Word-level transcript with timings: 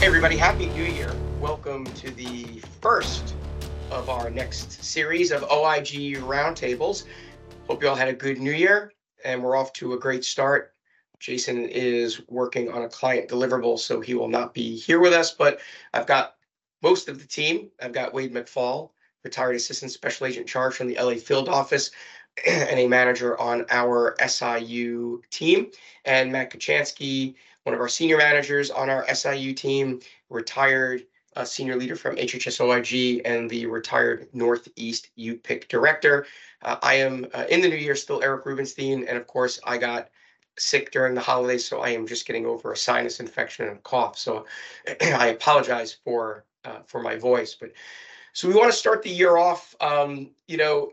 Hey, 0.00 0.06
everybody, 0.06 0.38
Happy 0.38 0.64
New 0.70 0.84
Year. 0.84 1.14
Welcome 1.40 1.84
to 1.84 2.10
the 2.10 2.62
first 2.80 3.34
of 3.90 4.08
our 4.08 4.30
next 4.30 4.82
series 4.82 5.30
of 5.30 5.42
OIG 5.42 6.16
roundtables. 6.22 7.04
Hope 7.66 7.82
you 7.82 7.88
all 7.90 7.94
had 7.94 8.08
a 8.08 8.14
good 8.14 8.38
New 8.38 8.52
Year 8.52 8.94
and 9.26 9.44
we're 9.44 9.56
off 9.56 9.74
to 9.74 9.92
a 9.92 9.98
great 9.98 10.24
start. 10.24 10.72
Jason 11.18 11.66
is 11.68 12.26
working 12.28 12.72
on 12.72 12.84
a 12.84 12.88
client 12.88 13.28
deliverable, 13.28 13.78
so 13.78 14.00
he 14.00 14.14
will 14.14 14.26
not 14.26 14.54
be 14.54 14.74
here 14.74 15.00
with 15.00 15.12
us, 15.12 15.32
but 15.32 15.60
I've 15.92 16.06
got 16.06 16.36
most 16.82 17.10
of 17.10 17.18
the 17.18 17.26
team. 17.26 17.68
I've 17.82 17.92
got 17.92 18.14
Wade 18.14 18.32
McFall, 18.32 18.92
retired 19.22 19.56
assistant 19.56 19.92
special 19.92 20.26
agent 20.26 20.46
charge 20.46 20.74
from 20.74 20.86
the 20.86 20.96
LA 20.98 21.16
field 21.16 21.50
office 21.50 21.90
and 22.48 22.78
a 22.78 22.88
manager 22.88 23.38
on 23.38 23.66
our 23.68 24.16
SIU 24.26 25.20
team, 25.30 25.70
and 26.06 26.32
Matt 26.32 26.50
Kachansky, 26.50 27.34
one 27.64 27.74
of 27.74 27.80
our 27.80 27.88
senior 27.88 28.16
managers 28.16 28.70
on 28.70 28.88
our 28.88 29.06
SIU 29.14 29.52
team, 29.54 30.00
retired 30.28 31.04
senior 31.44 31.76
leader 31.76 31.96
from 31.96 32.16
HHS 32.16 32.60
OIG 32.60 33.22
and 33.24 33.48
the 33.48 33.66
retired 33.66 34.28
Northeast 34.32 35.10
UPIC 35.18 35.68
director. 35.68 36.26
Uh, 36.62 36.76
I 36.82 36.94
am 36.94 37.26
uh, 37.32 37.44
in 37.48 37.60
the 37.60 37.68
new 37.68 37.76
year 37.76 37.96
still 37.96 38.22
Eric 38.22 38.46
Rubenstein, 38.46 39.04
and 39.04 39.16
of 39.16 39.26
course 39.26 39.58
I 39.64 39.78
got 39.78 40.08
sick 40.58 40.90
during 40.90 41.14
the 41.14 41.20
holidays, 41.20 41.66
so 41.66 41.80
I 41.80 41.90
am 41.90 42.06
just 42.06 42.26
getting 42.26 42.46
over 42.46 42.72
a 42.72 42.76
sinus 42.76 43.20
infection 43.20 43.68
and 43.68 43.78
a 43.78 43.80
cough. 43.80 44.18
So 44.18 44.46
I 45.00 45.28
apologize 45.28 45.96
for 46.04 46.44
uh, 46.64 46.80
for 46.86 47.00
my 47.00 47.16
voice, 47.16 47.54
but 47.54 47.72
so 48.32 48.48
we 48.48 48.54
want 48.54 48.70
to 48.70 48.76
start 48.76 49.02
the 49.02 49.10
year 49.10 49.36
off. 49.38 49.74
Um, 49.80 50.30
you 50.46 50.56
know, 50.56 50.92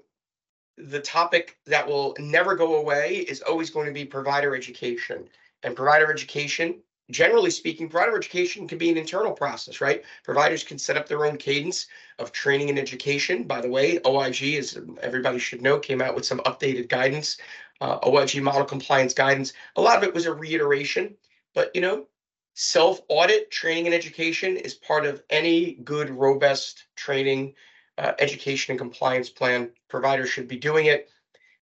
the 0.78 1.02
topic 1.02 1.58
that 1.66 1.86
will 1.86 2.16
never 2.20 2.56
go 2.56 2.76
away 2.76 3.18
is 3.18 3.42
always 3.42 3.70
going 3.70 3.88
to 3.88 3.94
be 3.94 4.06
provider 4.06 4.56
education 4.56 5.28
and 5.64 5.76
provider 5.76 6.12
education 6.12 6.82
generally 7.10 7.52
speaking, 7.52 7.88
provider 7.90 8.18
education 8.18 8.68
can 8.68 8.78
be 8.78 8.90
an 8.90 8.98
internal 8.98 9.32
process, 9.32 9.80
right? 9.80 10.04
Providers 10.24 10.64
can 10.64 10.78
set 10.78 10.98
up 10.98 11.08
their 11.08 11.26
own 11.26 11.38
cadence 11.38 11.88
of 12.20 12.32
training 12.32 12.70
and 12.70 12.80
education. 12.80 13.44
By 13.44 13.62
the 13.62 13.70
way, 13.70 14.00
OIG, 14.06 14.56
as 14.56 14.78
everybody 15.02 15.40
should 15.40 15.62
know, 15.62 15.80
came 15.80 16.02
out 16.02 16.16
with 16.16 16.26
some 16.26 16.40
updated 16.40 16.90
guidance, 16.90 17.38
uh, 17.82 18.00
OIG 18.06 18.42
model 18.42 18.66
compliance 18.66 19.14
guidance. 19.14 19.54
A 19.76 19.82
lot 19.82 19.98
of 19.98 20.04
it 20.04 20.14
was 20.14 20.26
a 20.26 20.34
reiteration, 20.34 21.16
but 21.54 21.74
you 21.74 21.82
know, 21.82 22.08
self 22.56 23.02
audit 23.08 23.52
training 23.52 23.86
and 23.86 23.96
education 23.96 24.58
is 24.58 24.74
part 24.74 25.06
of 25.06 25.24
any 25.30 25.76
good, 25.76 26.10
robust 26.10 26.86
training, 26.96 27.54
uh, 27.98 28.14
education, 28.20 28.72
and 28.72 28.80
compliance 28.80 29.30
plan. 29.30 29.72
Providers 29.88 30.30
should 30.30 30.48
be 30.48 30.58
doing 30.58 30.88
it. 30.88 31.10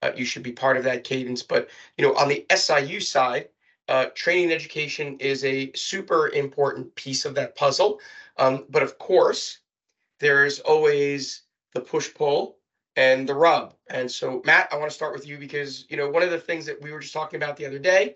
Uh, 0.03 0.11
you 0.15 0.25
should 0.25 0.43
be 0.43 0.51
part 0.51 0.77
of 0.77 0.83
that 0.83 1.03
cadence. 1.03 1.41
But 1.41 1.69
you 1.97 2.05
know, 2.05 2.13
on 2.15 2.27
the 2.27 2.45
SIU 2.53 2.99
side, 2.99 3.49
uh, 3.91 4.05
training 4.15 4.53
education 4.53 5.17
is 5.19 5.43
a 5.43 5.69
super 5.75 6.29
important 6.29 6.95
piece 6.95 7.25
of 7.25 7.35
that 7.35 7.57
puzzle. 7.57 7.99
Um, 8.37 8.65
but 8.69 8.83
of 8.83 8.97
course, 8.97 9.59
there's 10.21 10.61
always 10.61 11.41
the 11.73 11.81
push 11.81 12.13
pull 12.13 12.55
and 12.95 13.27
the 13.27 13.35
rub. 13.35 13.75
And 13.89 14.09
so, 14.09 14.41
Matt, 14.45 14.69
I 14.71 14.77
want 14.77 14.89
to 14.89 14.95
start 14.95 15.13
with 15.13 15.27
you 15.27 15.37
because 15.37 15.85
you 15.89 15.97
know 15.97 16.09
one 16.09 16.23
of 16.23 16.31
the 16.31 16.39
things 16.39 16.65
that 16.67 16.81
we 16.81 16.93
were 16.93 17.01
just 17.01 17.13
talking 17.13 17.35
about 17.35 17.57
the 17.57 17.65
other 17.65 17.79
day, 17.79 18.15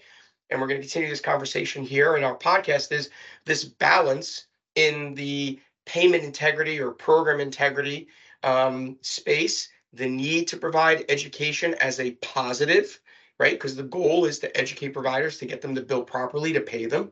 and 0.50 0.62
we're 0.62 0.68
going 0.68 0.80
to 0.80 0.88
continue 0.88 1.10
this 1.10 1.20
conversation 1.20 1.84
here 1.84 2.16
in 2.16 2.24
our 2.24 2.38
podcast, 2.38 2.94
is 2.94 3.10
this 3.44 3.66
balance 3.66 4.46
in 4.76 5.14
the 5.14 5.60
payment 5.86 6.24
integrity 6.24 6.80
or 6.80 6.92
program 6.92 7.42
integrity 7.42 8.08
um, 8.44 8.98
space, 9.02 9.68
the 9.92 10.08
need 10.08 10.48
to 10.48 10.56
provide 10.56 11.04
education 11.10 11.74
as 11.82 12.00
a 12.00 12.12
positive 12.22 13.02
right? 13.40 13.54
Because 13.54 13.76
the 13.76 13.84
goal 13.84 14.26
is 14.26 14.40
to 14.40 14.58
educate 14.58 14.90
providers 14.90 15.38
to 15.38 15.46
get 15.46 15.62
them 15.62 15.76
to 15.76 15.82
bill 15.82 16.04
properly, 16.04 16.54
to 16.54 16.62
pay 16.62 16.86
them. 16.86 17.12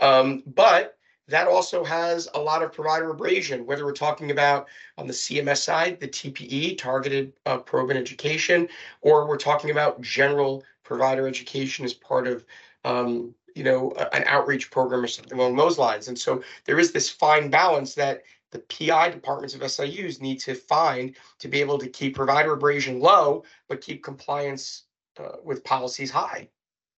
Um, 0.00 0.42
but 0.46 0.98
that 1.28 1.46
also 1.46 1.84
has 1.84 2.28
a 2.34 2.40
lot 2.40 2.62
of 2.62 2.72
provider 2.72 3.10
abrasion, 3.10 3.64
whether 3.64 3.84
we're 3.84 3.92
talking 3.92 4.30
about 4.30 4.68
on 4.98 5.06
the 5.06 5.12
CMS 5.12 5.58
side, 5.58 6.00
the 6.00 6.08
TPE, 6.08 6.76
targeted 6.76 7.32
uh, 7.46 7.58
program 7.58 7.96
education, 7.96 8.68
or 9.00 9.26
we're 9.26 9.36
talking 9.36 9.70
about 9.70 10.00
general 10.00 10.64
provider 10.82 11.28
education 11.28 11.84
as 11.84 11.94
part 11.94 12.26
of 12.26 12.44
um, 12.84 13.34
you 13.54 13.62
know 13.62 13.92
an 14.12 14.24
outreach 14.26 14.70
program 14.70 15.04
or 15.04 15.06
something 15.06 15.38
along 15.38 15.56
those 15.56 15.78
lines. 15.78 16.08
And 16.08 16.18
so 16.18 16.42
there 16.64 16.78
is 16.78 16.92
this 16.92 17.08
fine 17.08 17.50
balance 17.50 17.94
that 17.94 18.22
the 18.50 18.58
PI 18.58 19.10
departments 19.10 19.54
of 19.54 19.62
SIUs 19.62 20.20
need 20.20 20.38
to 20.40 20.54
find 20.54 21.16
to 21.38 21.48
be 21.48 21.60
able 21.60 21.78
to 21.78 21.88
keep 21.88 22.14
provider 22.14 22.52
abrasion 22.52 23.00
low, 23.00 23.44
but 23.68 23.80
keep 23.80 24.02
compliance 24.04 24.84
uh, 25.22 25.36
with 25.44 25.64
policies 25.64 26.10
high. 26.10 26.48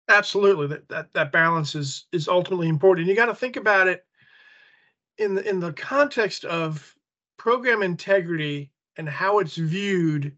Absolutely, 0.08 0.66
that, 0.66 0.88
that 0.88 1.12
that 1.14 1.32
balance 1.32 1.74
is 1.74 2.06
is 2.12 2.28
ultimately 2.28 2.68
important. 2.68 3.06
You 3.06 3.14
got 3.14 3.26
to 3.26 3.34
think 3.34 3.56
about 3.56 3.88
it 3.88 4.04
in 5.18 5.34
the 5.34 5.48
in 5.48 5.60
the 5.60 5.72
context 5.72 6.44
of 6.44 6.94
program 7.38 7.82
integrity 7.82 8.70
and 8.96 9.08
how 9.08 9.38
it's 9.38 9.56
viewed 9.56 10.36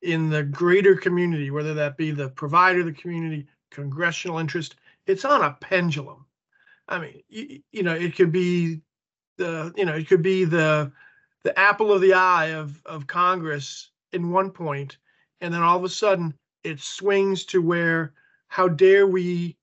in 0.00 0.30
the 0.30 0.42
greater 0.42 0.96
community, 0.96 1.50
whether 1.50 1.74
that 1.74 1.96
be 1.96 2.10
the 2.10 2.30
provider, 2.30 2.82
the 2.82 2.92
community, 2.92 3.46
congressional 3.70 4.38
interest. 4.38 4.76
It's 5.06 5.24
on 5.24 5.42
a 5.42 5.56
pendulum. 5.60 6.26
I 6.88 6.98
mean, 6.98 7.22
you, 7.28 7.60
you 7.70 7.82
know, 7.82 7.94
it 7.94 8.16
could 8.16 8.32
be 8.32 8.80
the 9.38 9.72
you 9.76 9.84
know 9.84 9.94
it 9.94 10.08
could 10.08 10.22
be 10.22 10.44
the 10.44 10.92
the 11.42 11.58
apple 11.58 11.92
of 11.92 12.00
the 12.00 12.14
eye 12.14 12.52
of 12.52 12.80
of 12.86 13.06
Congress 13.06 13.90
in 14.12 14.30
one 14.30 14.50
point, 14.50 14.98
and 15.40 15.52
then 15.52 15.62
all 15.62 15.76
of 15.76 15.84
a 15.84 15.88
sudden 15.88 16.34
it 16.64 16.80
swings 16.80 17.44
to 17.46 17.60
where 17.60 18.14
how 18.48 18.68
dare 18.68 19.06
we 19.06 19.56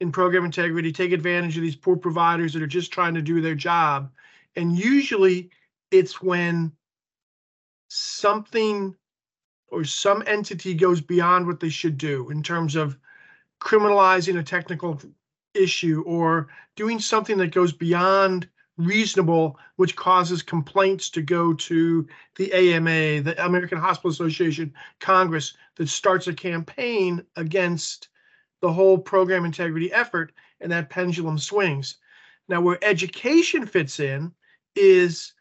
in 0.00 0.10
program 0.10 0.44
integrity 0.44 0.92
take 0.92 1.12
advantage 1.12 1.56
of 1.56 1.62
these 1.62 1.76
poor 1.76 1.96
providers 1.96 2.52
that 2.52 2.62
are 2.62 2.66
just 2.66 2.92
trying 2.92 3.14
to 3.14 3.22
do 3.22 3.40
their 3.40 3.54
job. 3.54 4.10
And 4.56 4.76
usually 4.76 5.50
it's 5.90 6.22
when 6.22 6.72
something 7.88 8.94
or 9.68 9.84
some 9.84 10.22
entity 10.26 10.74
goes 10.74 11.00
beyond 11.00 11.46
what 11.46 11.60
they 11.60 11.68
should 11.68 11.98
do 11.98 12.30
in 12.30 12.42
terms 12.42 12.76
of 12.76 12.98
criminalizing 13.60 14.38
a 14.38 14.42
technical 14.42 15.00
issue 15.54 16.02
or 16.06 16.48
doing 16.76 16.98
something 16.98 17.36
that 17.38 17.52
goes 17.52 17.72
beyond 17.72 18.48
reasonable, 18.84 19.58
which 19.76 19.96
causes 19.96 20.42
complaints 20.42 21.10
to 21.10 21.22
go 21.22 21.54
to 21.54 22.06
the 22.36 22.52
AMA, 22.52 23.22
the 23.22 23.44
American 23.44 23.78
Hospital 23.78 24.10
Association, 24.10 24.72
Congress, 24.98 25.54
that 25.76 25.88
starts 25.88 26.26
a 26.26 26.34
campaign 26.34 27.24
against 27.36 28.08
the 28.60 28.72
whole 28.72 28.98
program 28.98 29.44
integrity 29.44 29.92
effort, 29.92 30.32
and 30.60 30.70
that 30.70 30.90
pendulum 30.90 31.38
swings. 31.38 31.96
Now, 32.48 32.60
where 32.60 32.78
education 32.82 33.66
fits 33.66 34.00
in 34.00 34.32
is 34.76 35.32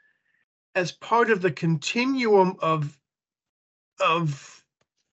as 0.75 0.91
part 0.91 1.29
of 1.29 1.41
the 1.41 1.51
continuum 1.51 2.55
of 2.59 2.97
of 3.99 4.63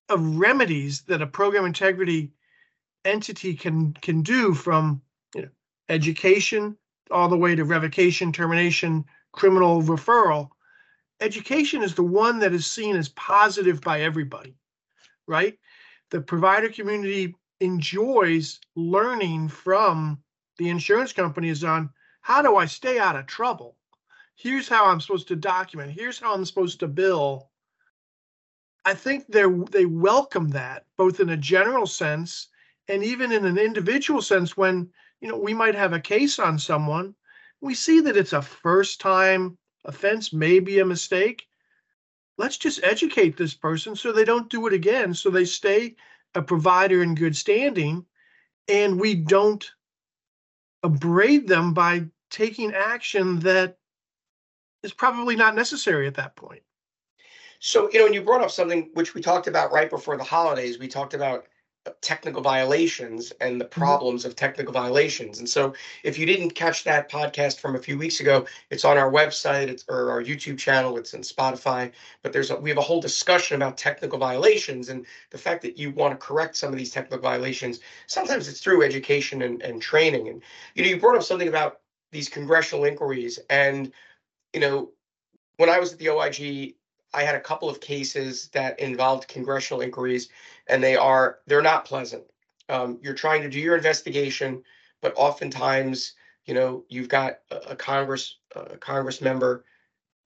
of 0.09 0.37
remedies 0.37 1.01
that 1.01 1.21
a 1.21 1.27
program 1.27 1.65
integrity 1.65 2.31
entity 3.03 3.53
can 3.53 3.93
can 3.93 4.21
do 4.21 4.53
from 4.53 5.01
you 5.35 5.41
know, 5.41 5.49
education 5.89 6.77
all 7.11 7.29
the 7.29 7.37
way 7.37 7.55
to 7.55 7.63
revocation, 7.63 8.31
termination, 8.31 9.05
criminal 9.31 9.81
referral. 9.81 10.49
Education 11.19 11.81
is 11.83 11.95
the 11.95 12.03
one 12.03 12.39
that 12.39 12.53
is 12.53 12.65
seen 12.65 12.95
as 12.95 13.09
positive 13.09 13.81
by 13.81 14.01
everybody, 14.01 14.55
right? 15.27 15.57
The 16.11 16.21
provider 16.21 16.69
community 16.69 17.35
enjoys 17.59 18.59
learning 18.75 19.49
from 19.49 20.21
the 20.57 20.69
insurance 20.69 21.13
companies 21.13 21.63
on 21.63 21.89
how 22.21 22.41
do 22.41 22.55
I 22.55 22.65
stay 22.65 22.99
out 22.99 23.15
of 23.15 23.25
trouble? 23.25 23.75
Here's 24.35 24.67
how 24.67 24.85
I'm 24.85 25.01
supposed 25.01 25.27
to 25.29 25.35
document. 25.35 25.91
Here's 25.91 26.19
how 26.19 26.33
I'm 26.33 26.45
supposed 26.45 26.79
to 26.81 26.87
bill. 26.87 27.49
I 28.85 28.93
think 28.93 29.25
they 29.27 29.43
they 29.71 29.85
welcome 29.85 30.49
that 30.49 30.85
both 30.95 31.19
in 31.19 31.29
a 31.29 31.37
general 31.37 31.87
sense 31.87 32.49
and 32.87 33.03
even 33.03 33.31
in 33.31 33.45
an 33.45 33.57
individual 33.57 34.21
sense 34.21 34.55
when 34.55 34.89
you 35.21 35.27
know, 35.27 35.37
we 35.37 35.53
might 35.53 35.75
have 35.75 35.93
a 35.93 35.99
case 35.99 36.39
on 36.39 36.59
someone. 36.59 37.15
We 37.61 37.73
see 37.73 38.01
that 38.01 38.17
it's 38.17 38.33
a 38.33 38.41
first 38.41 39.01
time 39.01 39.57
offense, 39.85 40.31
maybe 40.31 40.79
a 40.79 40.85
mistake. 40.85 41.47
Let's 42.37 42.57
just 42.57 42.83
educate 42.83 43.35
this 43.35 43.55
person 43.55 43.95
so 43.95 44.11
they 44.11 44.25
don't 44.25 44.49
do 44.49 44.67
it 44.67 44.73
again, 44.73 45.13
so 45.13 45.29
they 45.29 45.45
stay 45.45 45.95
a 46.35 46.41
provider 46.41 47.01
in 47.01 47.15
good 47.15 47.35
standing, 47.35 48.05
and 48.67 48.99
we 48.99 49.15
don't 49.15 49.65
abrade 50.83 51.47
them 51.47 51.73
by 51.73 52.05
taking 52.29 52.73
action 52.73 53.39
that 53.39 53.77
is 54.83 54.93
probably 54.93 55.35
not 55.35 55.55
necessary 55.55 56.05
at 56.05 56.15
that 56.15 56.35
point. 56.35 56.61
So, 57.59 57.89
you 57.91 57.99
know, 57.99 58.05
and 58.05 58.13
you 58.13 58.21
brought 58.21 58.41
up 58.41 58.51
something 58.51 58.91
which 58.93 59.15
we 59.15 59.21
talked 59.21 59.47
about 59.47 59.71
right 59.71 59.89
before 59.89 60.15
the 60.15 60.23
holidays. 60.23 60.77
We 60.77 60.87
talked 60.87 61.15
about 61.15 61.47
technical 62.01 62.41
violations 62.41 63.31
and 63.41 63.59
the 63.59 63.65
mm-hmm. 63.65 63.79
problems 63.79 64.25
of 64.25 64.35
technical 64.35 64.73
violations. 64.73 65.39
And 65.39 65.49
so, 65.49 65.73
if 66.03 66.17
you 66.17 66.25
didn't 66.25 66.51
catch 66.51 66.83
that 66.83 67.11
podcast 67.11 67.59
from 67.59 67.75
a 67.75 67.79
few 67.79 67.97
weeks 67.97 68.19
ago, 68.19 68.45
it's 68.69 68.85
on 68.85 68.97
our 68.97 69.11
website, 69.11 69.67
it's 69.67 69.85
or 69.89 70.11
our 70.11 70.23
YouTube 70.23 70.57
channel, 70.57 70.97
it's 70.97 71.13
in 71.13 71.21
Spotify. 71.21 71.91
But 72.23 72.33
there's 72.33 72.51
a, 72.51 72.55
we 72.55 72.69
have 72.69 72.77
a 72.77 72.81
whole 72.81 73.01
discussion 73.01 73.55
about 73.55 73.77
technical 73.77 74.19
violations 74.19 74.89
and 74.89 75.05
the 75.31 75.37
fact 75.37 75.61
that 75.63 75.77
you 75.77 75.91
want 75.91 76.13
to 76.13 76.25
correct 76.25 76.55
some 76.55 76.71
of 76.71 76.77
these 76.77 76.91
technical 76.91 77.19
violations. 77.19 77.79
Sometimes 78.07 78.47
it's 78.47 78.61
through 78.61 78.83
education 78.83 79.41
and, 79.41 79.61
and 79.61 79.81
training. 79.81 80.29
And 80.29 80.41
you 80.75 80.83
know, 80.83 80.89
you 80.89 80.99
brought 80.99 81.15
up 81.15 81.23
something 81.23 81.47
about 81.47 81.79
these 82.11 82.29
congressional 82.29 82.85
inquiries. 82.85 83.39
And, 83.49 83.91
you 84.53 84.59
know, 84.59 84.91
when 85.57 85.69
I 85.69 85.79
was 85.79 85.93
at 85.93 85.99
the 85.99 86.09
OIG, 86.09 86.75
I 87.17 87.23
had 87.23 87.33
a 87.33 87.39
couple 87.39 87.67
of 87.67 87.79
cases 87.79 88.49
that 88.49 88.79
involved 88.79 89.27
congressional 89.27 89.81
inquiries, 89.81 90.29
and 90.67 90.83
they 90.83 90.95
are 90.95 91.39
they're 91.47 91.63
not 91.63 91.83
pleasant. 91.83 92.23
Um, 92.69 92.99
you're 93.01 93.15
trying 93.15 93.41
to 93.41 93.49
do 93.49 93.59
your 93.59 93.75
investigation, 93.75 94.63
but 95.01 95.13
oftentimes, 95.15 96.13
you 96.45 96.53
know, 96.53 96.85
you've 96.89 97.09
got 97.09 97.39
a, 97.49 97.71
a 97.71 97.75
Congress 97.75 98.37
a 98.55 98.77
Congress 98.77 99.19
member 99.19 99.65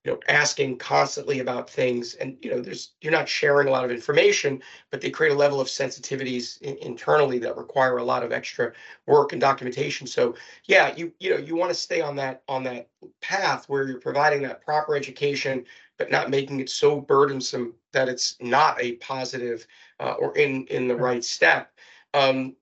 you 0.04 0.12
know 0.12 0.20
asking 0.28 0.78
constantly 0.78 1.40
about 1.40 1.70
things 1.70 2.16
and 2.16 2.38
you 2.42 2.50
know 2.50 2.60
there's 2.60 2.94
you're 3.02 3.12
not 3.12 3.30
sharing 3.30 3.68
a 3.68 3.72
lot 3.72 3.86
of 3.86 3.92
information 3.92 4.62
but 4.90 5.00
they 5.00 5.10
create 5.10 5.32
a 5.32 5.36
level 5.36 5.62
of 5.62 5.68
sensitivities 5.68 6.60
in, 6.62 6.78
internally 6.78 7.38
that 7.38 7.58
require 7.58 7.98
a 7.98 8.04
lot 8.04 8.24
of 8.24 8.32
extra 8.32 8.72
work 9.06 9.32
and 9.32 9.42
documentation. 9.42 10.08
So 10.08 10.36
yeah 10.66 10.96
you 10.96 11.12
you 11.20 11.30
know 11.30 11.38
you 11.38 11.56
want 11.56 11.70
to 11.70 11.76
stay 11.76 12.02
on 12.02 12.16
that 12.18 12.44
on 12.48 12.64
that 12.64 12.90
path 13.22 13.70
where 13.70 13.88
you're 13.88 14.00
providing 14.00 14.42
that 14.44 14.64
proper 14.64 14.96
education 14.96 15.66
but 15.98 16.10
not 16.10 16.32
making 16.32 16.60
it 16.60 16.70
so 16.70 17.00
burdensome 17.00 17.76
that 17.94 18.10
it's 18.10 18.36
not 18.42 18.82
a 18.82 18.94
positive 18.94 19.68
uh, 20.00 20.14
or 20.14 20.36
in 20.38 20.66
in 20.68 20.88
the 20.88 20.96
right 20.96 21.24
step. 21.24 21.72
Um, 22.14 22.56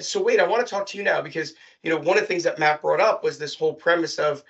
so 0.00 0.22
Wade 0.22 0.40
i 0.40 0.46
want 0.46 0.66
to 0.66 0.70
talk 0.70 0.86
to 0.86 0.96
you 0.98 1.04
now 1.04 1.20
because 1.20 1.54
you 1.82 1.90
know 1.90 1.98
one 1.98 2.16
of 2.16 2.22
the 2.22 2.26
things 2.26 2.42
that 2.42 2.58
matt 2.58 2.80
brought 2.80 3.00
up 3.00 3.22
was 3.22 3.38
this 3.38 3.54
whole 3.54 3.74
premise 3.74 4.18
of 4.18 4.42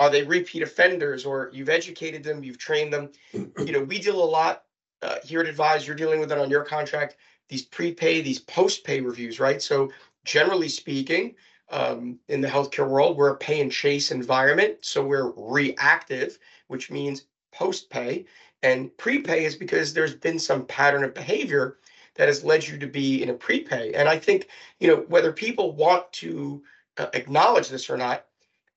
are 0.00 0.08
they 0.08 0.22
repeat 0.22 0.62
offenders 0.62 1.26
or 1.26 1.50
you've 1.52 1.68
educated 1.68 2.24
them, 2.24 2.42
you've 2.42 2.58
trained 2.58 2.92
them? 2.92 3.10
You 3.58 3.72
know, 3.72 3.84
we 3.84 3.98
deal 3.98 4.24
a 4.24 4.24
lot 4.24 4.64
uh, 5.02 5.16
here 5.22 5.40
at 5.40 5.54
Advize, 5.54 5.86
you're 5.86 5.94
dealing 5.94 6.18
with 6.18 6.32
it 6.32 6.38
on 6.38 6.50
your 6.50 6.64
contract, 6.64 7.16
these 7.50 7.62
prepay, 7.62 8.22
these 8.22 8.38
post-pay 8.38 9.00
reviews, 9.00 9.38
right? 9.38 9.60
So 9.60 9.92
generally 10.24 10.68
speaking, 10.68 11.34
um, 11.70 12.18
in 12.28 12.40
the 12.40 12.48
healthcare 12.48 12.88
world, 12.88 13.16
we're 13.16 13.30
a 13.30 13.36
pay 13.36 13.60
and 13.60 13.70
chase 13.70 14.10
environment. 14.10 14.78
So 14.80 15.04
we're 15.04 15.32
reactive, 15.36 16.38
which 16.68 16.90
means 16.90 17.26
post-pay. 17.52 18.24
And 18.62 18.96
prepay 18.96 19.44
is 19.44 19.54
because 19.54 19.92
there's 19.92 20.14
been 20.14 20.38
some 20.38 20.64
pattern 20.66 21.04
of 21.04 21.14
behavior 21.14 21.76
that 22.16 22.28
has 22.28 22.42
led 22.42 22.66
you 22.66 22.78
to 22.78 22.86
be 22.86 23.22
in 23.22 23.30
a 23.30 23.34
prepay. 23.34 23.92
And 23.94 24.08
I 24.08 24.18
think, 24.18 24.48
you 24.80 24.88
know, 24.88 25.04
whether 25.08 25.32
people 25.32 25.72
want 25.72 26.10
to 26.14 26.62
uh, 26.98 27.06
acknowledge 27.14 27.68
this 27.68 27.88
or 27.88 27.96
not, 27.96 28.26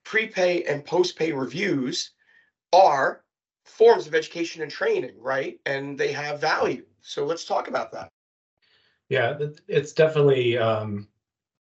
prepay 0.04 0.62
and 0.64 0.84
post-pay 0.84 1.32
reviews 1.32 2.10
are 2.72 3.22
forms 3.64 4.06
of 4.06 4.14
education 4.14 4.62
and 4.62 4.70
training, 4.70 5.14
right? 5.18 5.58
And 5.66 5.98
they 5.98 6.12
have 6.12 6.40
value. 6.40 6.84
So 7.00 7.24
let's 7.24 7.44
talk 7.44 7.68
about 7.68 7.92
that. 7.92 8.08
Yeah, 9.08 9.38
it's 9.68 9.92
definitely, 9.92 10.56
um, 10.58 11.08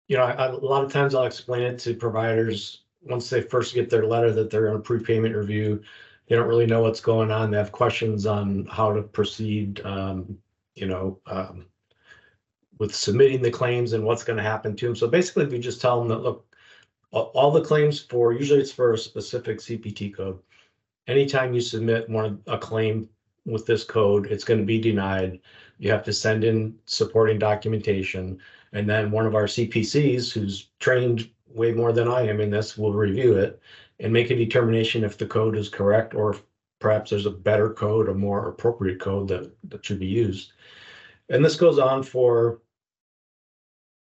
you 0.08 0.16
know, 0.16 0.24
I, 0.24 0.46
a 0.46 0.52
lot 0.56 0.84
of 0.84 0.92
times 0.92 1.14
I'll 1.14 1.24
explain 1.24 1.62
it 1.62 1.78
to 1.80 1.94
providers 1.94 2.84
once 3.02 3.30
they 3.30 3.40
first 3.40 3.74
get 3.74 3.88
their 3.88 4.06
letter 4.06 4.32
that 4.32 4.50
they're 4.50 4.70
on 4.70 4.76
a 4.76 4.80
prepayment 4.80 5.34
review. 5.34 5.82
They 6.26 6.36
don't 6.36 6.48
really 6.48 6.66
know 6.66 6.82
what's 6.82 7.00
going 7.00 7.30
on. 7.30 7.50
They 7.50 7.56
have 7.56 7.72
questions 7.72 8.26
on 8.26 8.66
how 8.66 8.92
to 8.92 9.02
proceed, 9.02 9.80
um, 9.84 10.38
you 10.74 10.86
know, 10.86 11.18
um, 11.26 11.66
with 12.78 12.94
submitting 12.94 13.42
the 13.42 13.50
claims 13.50 13.94
and 13.94 14.04
what's 14.04 14.24
going 14.24 14.36
to 14.36 14.42
happen 14.42 14.76
to 14.76 14.86
them. 14.86 14.96
So 14.96 15.08
basically, 15.08 15.46
we 15.46 15.58
just 15.58 15.80
tell 15.80 15.98
them 15.98 16.08
that, 16.08 16.22
look, 16.22 16.49
all 17.12 17.50
the 17.50 17.64
claims 17.64 18.00
for, 18.00 18.32
usually 18.32 18.60
it's 18.60 18.72
for 18.72 18.92
a 18.92 18.98
specific 18.98 19.58
CPT 19.58 20.14
code. 20.14 20.38
Anytime 21.06 21.54
you 21.54 21.60
submit 21.60 22.08
one, 22.08 22.24
of 22.24 22.40
a 22.46 22.58
claim 22.58 23.08
with 23.44 23.66
this 23.66 23.84
code, 23.84 24.26
it's 24.26 24.44
going 24.44 24.60
to 24.60 24.66
be 24.66 24.80
denied. 24.80 25.40
You 25.78 25.90
have 25.90 26.04
to 26.04 26.12
send 26.12 26.44
in 26.44 26.76
supporting 26.86 27.38
documentation. 27.38 28.38
And 28.72 28.88
then 28.88 29.10
one 29.10 29.26
of 29.26 29.34
our 29.34 29.46
CPCs, 29.46 30.32
who's 30.32 30.68
trained 30.78 31.28
way 31.48 31.72
more 31.72 31.92
than 31.92 32.06
I 32.06 32.26
am 32.26 32.40
in 32.40 32.50
this, 32.50 32.78
will 32.78 32.92
review 32.92 33.36
it 33.36 33.60
and 33.98 34.12
make 34.12 34.30
a 34.30 34.36
determination 34.36 35.02
if 35.02 35.18
the 35.18 35.26
code 35.26 35.56
is 35.56 35.68
correct 35.68 36.14
or 36.14 36.36
perhaps 36.78 37.10
there's 37.10 37.26
a 37.26 37.30
better 37.30 37.70
code, 37.70 38.08
a 38.08 38.14
more 38.14 38.48
appropriate 38.48 39.00
code 39.00 39.28
that, 39.28 39.50
that 39.68 39.84
should 39.84 39.98
be 39.98 40.06
used. 40.06 40.52
And 41.28 41.44
this 41.44 41.56
goes 41.56 41.78
on 41.78 42.02
for 42.02 42.60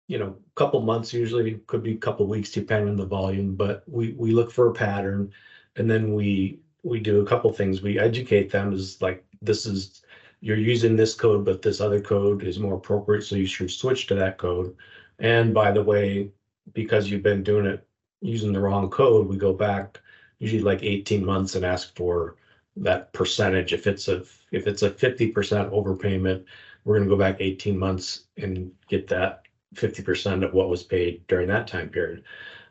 you 0.09 0.19
know, 0.19 0.35
a 0.35 0.55
couple 0.57 0.81
months 0.81 1.13
usually, 1.13 1.61
could 1.67 1.83
be 1.83 1.93
a 1.93 1.99
couple 1.99 2.27
weeks 2.27 2.51
depending 2.51 2.89
on 2.89 2.97
the 2.97 3.07
volume, 3.07 3.55
but 3.55 3.85
we, 3.87 4.13
we 4.13 4.33
look 4.33 4.51
for 4.51 4.69
a 4.69 4.73
pattern. 4.73 5.31
And 5.77 5.89
then 5.89 6.15
we, 6.15 6.59
we 6.83 6.99
do 6.99 7.21
a 7.21 7.27
couple 7.27 7.53
things. 7.53 7.83
We 7.83 7.99
educate 7.99 8.51
them 8.51 8.73
as 8.73 9.01
like, 9.01 9.25
this 9.43 9.67
is, 9.67 10.03
you're 10.41 10.57
using 10.57 10.97
this 10.97 11.15
code, 11.15 11.45
but 11.45 11.63
this 11.63 11.81
other 11.81 12.01
code 12.01 12.43
is 12.43 12.59
more 12.59 12.75
appropriate, 12.75 13.23
so 13.23 13.37
you 13.37 13.47
should 13.47 13.71
switch 13.71 14.07
to 14.07 14.15
that 14.17 14.39
code. 14.39 14.75
And 15.19 15.53
by 15.53 15.73
the 15.73 15.83
way, 15.83 16.31
because 16.73 17.11
you've 17.11 17.23
been 17.23 17.43
doing 17.43 17.67
it 17.67 17.87
using 18.21 18.53
the 18.53 18.61
wrong 18.61 18.89
code, 18.89 19.29
we 19.29 19.37
go 19.37 19.53
back 19.53 20.01
usually 20.39 20.63
like 20.63 20.83
18 20.83 21.25
months 21.25 21.55
and 21.55 21.65
ask 21.65 21.95
for 21.97 22.37
that 22.77 23.13
percentage. 23.13 23.73
If 23.73 23.87
it's 23.87 24.09
a 24.09 24.25
if 24.53 24.67
it's 24.67 24.83
a 24.83 24.91
50% 24.91 25.33
overpayment, 25.35 26.45
we're 26.85 26.97
going 26.97 27.09
to 27.09 27.15
go 27.15 27.19
back 27.19 27.37
18 27.41 27.77
months 27.77 28.25
and 28.37 28.71
get 28.89 29.09
that 29.09 29.43
fifty 29.75 30.03
percent 30.03 30.45
of 30.45 30.55
what 30.55 30.69
was 30.69 30.83
paid 30.83 31.27
during 31.27 31.49
that 31.49 31.67
time 31.67 31.89
period. 31.89 32.25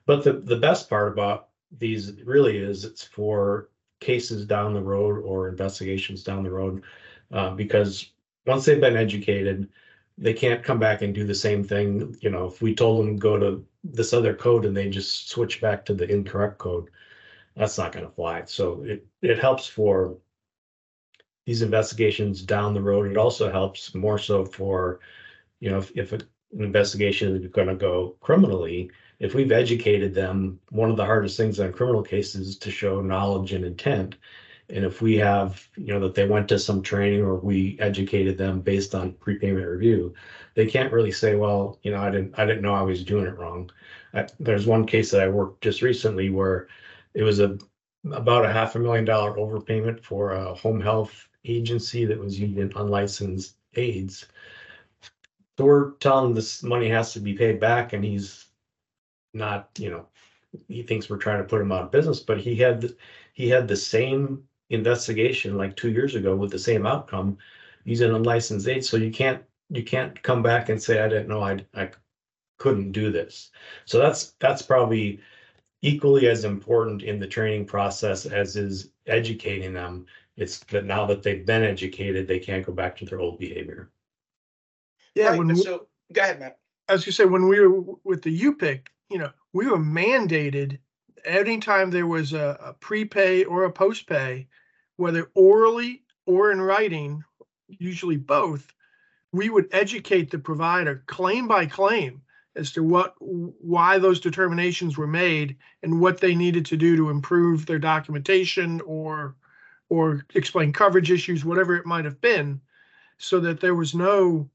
But 0.05 0.23
the, 0.23 0.33
the 0.33 0.55
best 0.55 0.89
part 0.89 1.11
about 1.11 1.49
these 1.77 2.13
really 2.23 2.57
is 2.57 2.85
it's 2.85 3.03
for 3.03 3.69
cases 3.99 4.45
down 4.45 4.73
the 4.73 4.81
road 4.81 5.21
or 5.23 5.49
investigations 5.49 6.23
down 6.23 6.43
the 6.43 6.51
road. 6.51 6.83
Uh, 7.31 7.51
because 7.51 8.11
once 8.45 8.63
they've 8.63 8.79
been 8.79 8.95
educated, 8.95 9.69
they 10.17 10.33
can't 10.33 10.63
come 10.63 10.79
back 10.79 11.01
and 11.01 11.13
do 11.13 11.25
the 11.25 11.35
same 11.35 11.63
thing. 11.63 12.15
You 12.21 12.29
know, 12.29 12.45
if 12.45 12.61
we 12.61 12.73
told 12.73 12.99
them 12.99 13.17
go 13.17 13.37
to 13.37 13.65
this 13.83 14.13
other 14.13 14.33
code 14.33 14.65
and 14.65 14.75
they 14.75 14.89
just 14.89 15.29
switch 15.29 15.59
back 15.59 15.85
to 15.85 15.93
the 15.93 16.09
incorrect 16.09 16.57
code, 16.57 16.89
that's 17.55 17.77
not 17.77 17.91
going 17.91 18.05
to 18.05 18.11
fly. 18.11 18.43
So 18.45 18.83
it, 18.83 19.05
it 19.21 19.39
helps 19.39 19.67
for 19.67 20.17
these 21.45 21.61
investigations 21.61 22.41
down 22.41 22.73
the 22.73 22.81
road. 22.81 23.11
It 23.11 23.17
also 23.17 23.51
helps 23.51 23.93
more 23.93 24.19
so 24.19 24.45
for, 24.45 24.99
you 25.59 25.69
know, 25.69 25.79
if, 25.79 25.91
if 25.95 26.13
a 26.13 26.19
an 26.53 26.63
investigation 26.63 27.35
is 27.35 27.51
going 27.51 27.67
to 27.67 27.75
go 27.75 28.15
criminally, 28.21 28.91
if 29.19 29.33
we've 29.33 29.51
educated 29.51 30.13
them, 30.13 30.59
one 30.69 30.89
of 30.89 30.97
the 30.97 31.05
hardest 31.05 31.37
things 31.37 31.59
on 31.59 31.73
criminal 31.73 32.03
cases 32.03 32.49
is 32.49 32.57
to 32.59 32.71
show 32.71 33.01
knowledge 33.01 33.53
and 33.53 33.65
intent. 33.65 34.15
And 34.69 34.83
if 34.83 35.01
we 35.01 35.15
have, 35.17 35.67
you 35.77 35.93
know, 35.93 35.99
that 36.01 36.13
they 36.13 36.27
went 36.27 36.49
to 36.49 36.59
some 36.59 36.81
training 36.81 37.21
or 37.21 37.35
we 37.35 37.77
educated 37.79 38.37
them 38.37 38.59
based 38.59 38.93
on 38.93 39.13
prepayment 39.13 39.65
review, 39.65 40.13
they 40.55 40.65
can't 40.65 40.91
really 40.91 41.11
say, 41.11 41.35
well, 41.35 41.79
you 41.83 41.91
know, 41.91 42.01
I 42.01 42.11
didn't, 42.11 42.37
I 42.37 42.45
didn't 42.45 42.63
know 42.63 42.75
I 42.75 42.81
was 42.81 43.03
doing 43.03 43.25
it 43.25 43.37
wrong. 43.37 43.71
I, 44.13 44.27
there's 44.39 44.67
one 44.67 44.85
case 44.85 45.09
that 45.11 45.21
I 45.21 45.29
worked 45.29 45.63
just 45.63 45.81
recently 45.81 46.29
where 46.29 46.67
it 47.13 47.23
was 47.23 47.39
a 47.39 47.57
about 48.11 48.45
a 48.45 48.53
half 48.53 48.75
a 48.75 48.79
million 48.79 49.05
dollar 49.05 49.33
overpayment 49.33 50.01
for 50.01 50.31
a 50.31 50.53
home 50.53 50.79
health 50.79 51.27
agency 51.45 52.05
that 52.05 52.19
was 52.19 52.39
using 52.39 52.71
unlicensed 52.75 53.55
aides 53.75 54.27
so 55.57 55.65
we're 55.65 55.91
telling 55.93 56.33
this 56.33 56.61
money 56.63 56.89
has 56.89 57.13
to 57.13 57.19
be 57.19 57.33
paid 57.33 57.59
back 57.59 57.93
and 57.93 58.03
he's 58.03 58.45
not, 59.33 59.69
you 59.77 59.89
know, 59.89 60.07
he 60.67 60.83
thinks 60.83 61.09
we're 61.09 61.17
trying 61.17 61.39
to 61.39 61.47
put 61.47 61.61
him 61.61 61.71
out 61.71 61.83
of 61.83 61.91
business, 61.91 62.19
but 62.19 62.39
he 62.39 62.55
had, 62.55 62.93
he 63.33 63.49
had 63.49 63.67
the 63.67 63.75
same 63.75 64.43
investigation 64.69 65.57
like 65.57 65.75
two 65.75 65.91
years 65.91 66.15
ago 66.15 66.35
with 66.35 66.51
the 66.51 66.59
same 66.59 66.85
outcome. 66.85 67.37
He's 67.85 68.01
an 68.01 68.13
unlicensed 68.13 68.67
aide, 68.67 68.85
so 68.85 68.97
you 68.97 69.11
can't, 69.11 69.43
you 69.69 69.83
can't 69.83 70.21
come 70.21 70.43
back 70.43 70.69
and 70.69 70.81
say, 70.81 71.01
I 71.01 71.09
didn't 71.09 71.27
know 71.27 71.41
I, 71.41 71.59
I 71.73 71.89
couldn't 72.57 72.91
do 72.91 73.11
this. 73.11 73.51
So 73.85 73.99
that's, 73.99 74.33
that's 74.39 74.61
probably 74.61 75.19
equally 75.81 76.27
as 76.27 76.45
important 76.45 77.03
in 77.03 77.19
the 77.19 77.27
training 77.27 77.65
process 77.65 78.25
as 78.25 78.55
is 78.55 78.91
educating 79.07 79.73
them. 79.73 80.05
It's 80.35 80.59
that 80.65 80.85
now 80.85 81.05
that 81.07 81.23
they've 81.23 81.45
been 81.45 81.63
educated, 81.63 82.27
they 82.27 82.39
can't 82.39 82.65
go 82.65 82.73
back 82.73 82.95
to 82.97 83.05
their 83.05 83.19
old 83.19 83.39
behavior. 83.39 83.89
Yeah, 85.17 85.29
Right, 85.29 85.37
when, 85.39 85.47
we- 85.47 85.55
so, 85.55 85.87
go 86.13 86.21
ahead, 86.21 86.39
Matt. 86.39 86.59
as 86.89 87.05
you 87.05 87.11
said, 87.11 87.31
when 87.31 87.47
we 87.47 87.59
were 87.59 87.81
with 88.03 88.21
the 88.21 88.41
UPIC, 88.41 88.87
you 89.09 89.17
know, 89.17 89.31
we 89.53 89.65
were 89.67 89.79
mandated 89.79 90.77
anytime 91.25 91.89
there 91.89 92.07
was 92.07 92.33
a, 92.33 92.57
a 92.63 92.73
prepay 92.73 93.43
or 93.43 93.65
a 93.65 93.73
postpay, 93.73 94.45
whether 94.97 95.31
orally 95.33 96.03
or 96.25 96.51
in 96.51 96.61
writing, 96.61 97.23
usually 97.67 98.17
both, 98.17 98.71
we 99.31 99.49
would 99.49 99.67
educate 99.71 100.29
the 100.29 100.39
provider 100.39 101.03
claim 101.07 101.47
by 101.47 101.65
claim 101.65 102.21
as 102.55 102.71
to 102.71 102.83
what, 102.83 103.15
why 103.19 103.97
those 103.97 104.19
determinations 104.19 104.97
were 104.97 105.07
made 105.07 105.57
and 105.83 105.99
what 105.99 106.19
they 106.19 106.33
needed 106.35 106.65
to 106.65 106.77
do 106.77 106.95
to 106.95 107.09
improve 107.09 107.65
their 107.65 107.79
documentation 107.79 108.81
or, 108.81 109.35
or 109.89 110.25
explain 110.33 110.73
coverage 110.73 111.11
issues, 111.11 111.45
whatever 111.45 111.75
it 111.75 111.85
might 111.85 112.05
have 112.05 112.19
been, 112.21 112.59
so 113.17 113.39
that 113.39 113.59
there 113.59 113.75
was 113.75 113.93
no 113.95 114.49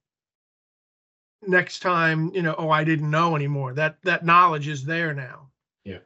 next 1.47 1.81
time, 1.81 2.31
you 2.35 2.43
know, 2.43 2.55
oh, 2.59 2.71
I 2.71 2.85
didn't 2.85 3.11
know 3.11 3.37
anymore. 3.37 3.75
That 3.75 3.97
that 4.03 4.25
knowledge 4.25 4.69
is 4.69 4.85
there 4.85 5.13
now. 5.13 5.51
Yeah, 5.85 5.99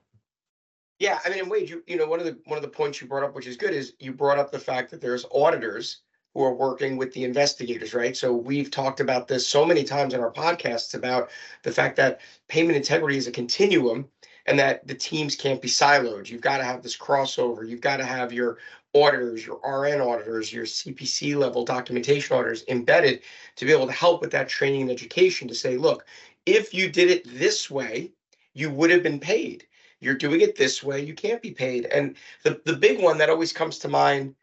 yeah 0.98 1.18
I 1.24 1.30
mean, 1.30 1.40
and 1.40 1.50
Wade, 1.50 1.68
you, 1.68 1.82
you 1.86 1.96
know, 1.96 2.06
one 2.06 2.20
of 2.20 2.26
the, 2.26 2.38
one 2.44 2.56
of 2.56 2.62
the 2.62 2.68
points 2.68 3.00
you 3.00 3.06
brought 3.06 3.24
up, 3.24 3.34
which 3.34 3.46
is 3.46 3.56
good, 3.56 3.72
is 3.72 3.94
you 3.98 4.12
brought 4.12 4.38
up 4.38 4.50
the 4.50 4.58
fact 4.58 4.90
that 4.90 5.00
there's 5.00 5.26
auditors 5.32 6.00
who 6.34 6.42
are 6.42 6.54
working 6.54 6.98
with 6.98 7.12
the 7.14 7.24
investigators, 7.24 7.94
right? 7.94 8.14
So 8.14 8.34
we've 8.34 8.70
talked 8.70 9.00
about 9.00 9.26
this 9.26 9.46
so 9.46 9.64
many 9.64 9.84
times 9.84 10.12
in 10.12 10.20
our 10.20 10.30
podcasts 10.30 10.94
about 10.94 11.30
the 11.62 11.72
fact 11.72 11.96
that 11.96 12.20
payment 12.48 12.76
integrity 12.76 13.16
is 13.16 13.26
a 13.26 13.32
continuum 13.32 14.06
and 14.44 14.58
that 14.58 14.86
the 14.86 14.94
teams 14.94 15.34
can't 15.34 15.62
be 15.62 15.68
siloed. 15.68 16.28
You've 16.28 16.42
got 16.42 16.58
to 16.58 16.64
have 16.64 16.82
this 16.82 16.96
crossover. 16.96 17.66
You've 17.66 17.80
got 17.80 17.96
to 17.96 18.04
have 18.04 18.34
your 18.34 18.58
auditors, 19.02 19.46
your 19.46 19.60
RN 19.64 20.00
auditors, 20.00 20.52
your 20.52 20.64
CPC 20.64 21.36
level 21.36 21.64
documentation 21.64 22.36
auditors 22.36 22.64
embedded 22.68 23.22
to 23.56 23.64
be 23.64 23.72
able 23.72 23.86
to 23.86 23.92
help 23.92 24.20
with 24.20 24.30
that 24.32 24.48
training 24.48 24.82
and 24.82 24.90
education 24.90 25.48
to 25.48 25.54
say, 25.54 25.76
look, 25.76 26.06
if 26.46 26.72
you 26.72 26.90
did 26.90 27.10
it 27.10 27.38
this 27.38 27.70
way, 27.70 28.12
you 28.54 28.70
would 28.70 28.90
have 28.90 29.02
been 29.02 29.20
paid. 29.20 29.66
You're 30.00 30.14
doing 30.14 30.40
it 30.40 30.56
this 30.56 30.82
way, 30.82 31.02
you 31.02 31.14
can't 31.14 31.42
be 31.42 31.50
paid. 31.50 31.86
And 31.86 32.16
the, 32.42 32.60
the 32.64 32.76
big 32.76 33.02
one 33.02 33.18
that 33.18 33.30
always 33.30 33.52
comes 33.52 33.78
to 33.80 33.88
mind 33.88 34.34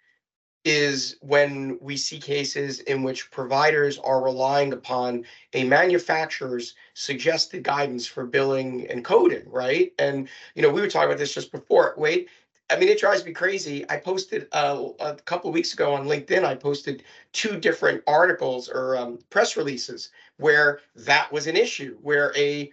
is 0.66 1.18
when 1.22 1.78
we 1.82 1.98
see 1.98 2.20
cases 2.20 2.80
in 2.82 3.04
which 3.04 3.30
providers 3.32 3.98
are 4.00 4.24
relying 4.24 4.72
upon 4.72 5.26
a 5.54 5.64
manufacturer's 5.66 6.76
suggested 6.94 7.64
guidance 7.64 8.08
for 8.08 8.26
billing 8.26 8.88
and 8.88 9.04
coding, 9.04 9.44
right? 9.48 9.94
And 10.00 10.30
you 10.56 10.62
know, 10.62 10.70
we 10.70 10.80
were 10.80 10.88
talking 10.88 11.10
about 11.10 11.20
this 11.20 11.34
just 11.34 11.52
before. 11.52 11.94
Wait, 11.98 12.30
I 12.70 12.80
mean, 12.80 12.90
it 12.90 13.00
drives 13.00 13.26
me 13.26 13.34
crazy. 13.34 13.86
I 13.90 13.98
posted 13.98 14.48
uh, 14.52 14.90
a 15.00 15.16
couple 15.16 15.50
of 15.50 15.54
weeks 15.54 15.74
ago 15.74 15.94
on 15.94 16.08
LinkedIn. 16.08 16.44
I 16.44 16.56
posted 16.56 17.04
two 17.32 17.60
different 17.60 18.04
articles 18.08 18.70
or 18.70 18.98
um, 18.98 19.20
press 19.30 19.58
releases 19.58 20.10
where 20.38 20.80
that 20.96 21.32
was 21.32 21.48
an 21.48 21.58
issue, 21.58 21.98
where 22.02 22.34
a 22.38 22.72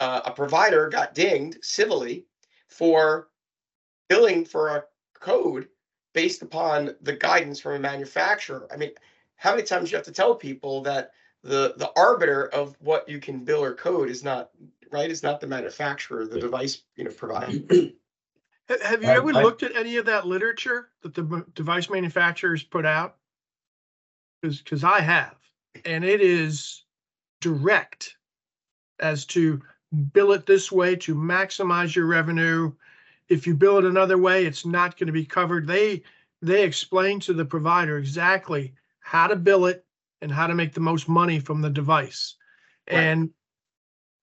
uh, 0.00 0.20
a 0.26 0.30
provider 0.32 0.88
got 0.88 1.14
dinged 1.14 1.64
civilly 1.64 2.26
for 2.68 3.28
billing 4.08 4.44
for 4.44 4.68
a 4.76 4.84
code 5.14 5.68
based 6.12 6.42
upon 6.42 6.94
the 7.00 7.12
guidance 7.12 7.60
from 7.60 7.74
a 7.74 7.78
manufacturer. 7.78 8.68
I 8.72 8.76
mean, 8.76 8.90
how 9.36 9.52
many 9.52 9.62
times 9.62 9.90
you 9.90 9.96
have 9.96 10.04
to 10.06 10.12
tell 10.12 10.34
people 10.34 10.82
that 10.82 11.12
the 11.42 11.74
the 11.76 11.90
arbiter 11.96 12.48
of 12.48 12.76
what 12.80 13.08
you 13.08 13.18
can 13.18 13.44
bill 13.44 13.64
or 13.64 13.74
code 13.74 14.08
is 14.08 14.22
not 14.22 14.50
right 14.90 15.10
is 15.10 15.22
not 15.22 15.40
the 15.40 15.46
manufacturer, 15.46 16.26
the 16.26 16.36
Yeah. 16.36 16.42
device 16.42 16.82
you 16.96 17.04
know 17.04 17.10
provider. 17.10 17.58
Ha- 18.80 18.88
Have 18.88 19.02
you 19.02 19.08
I- 19.08 19.16
ever 19.16 19.34
I- 19.34 19.42
looked 19.42 19.62
at 19.62 19.76
any 19.76 19.96
of 19.96 20.06
that 20.06 20.26
literature 20.26 20.88
that 21.02 21.14
the 21.14 21.44
device 21.54 21.88
manufacturers 21.90 22.62
put 22.62 22.86
out? 22.86 23.16
Because, 24.40 24.82
I 24.82 25.00
have, 25.00 25.36
and 25.84 26.04
it 26.04 26.20
is 26.20 26.82
direct 27.40 28.16
as 28.98 29.24
to 29.26 29.62
bill 30.12 30.32
it 30.32 30.46
this 30.46 30.72
way 30.72 30.96
to 30.96 31.14
maximize 31.14 31.94
your 31.94 32.06
revenue. 32.06 32.72
If 33.28 33.46
you 33.46 33.54
bill 33.54 33.78
it 33.78 33.84
another 33.84 34.18
way, 34.18 34.44
it's 34.44 34.66
not 34.66 34.98
going 34.98 35.06
to 35.06 35.12
be 35.12 35.24
covered. 35.24 35.66
They, 35.68 36.02
they 36.40 36.64
explain 36.64 37.20
to 37.20 37.32
the 37.32 37.44
provider 37.44 37.98
exactly 37.98 38.74
how 38.98 39.28
to 39.28 39.36
bill 39.36 39.66
it 39.66 39.84
and 40.22 40.32
how 40.32 40.48
to 40.48 40.54
make 40.54 40.72
the 40.74 40.80
most 40.80 41.08
money 41.08 41.38
from 41.38 41.60
the 41.60 41.70
device. 41.70 42.34
Right. 42.90 42.98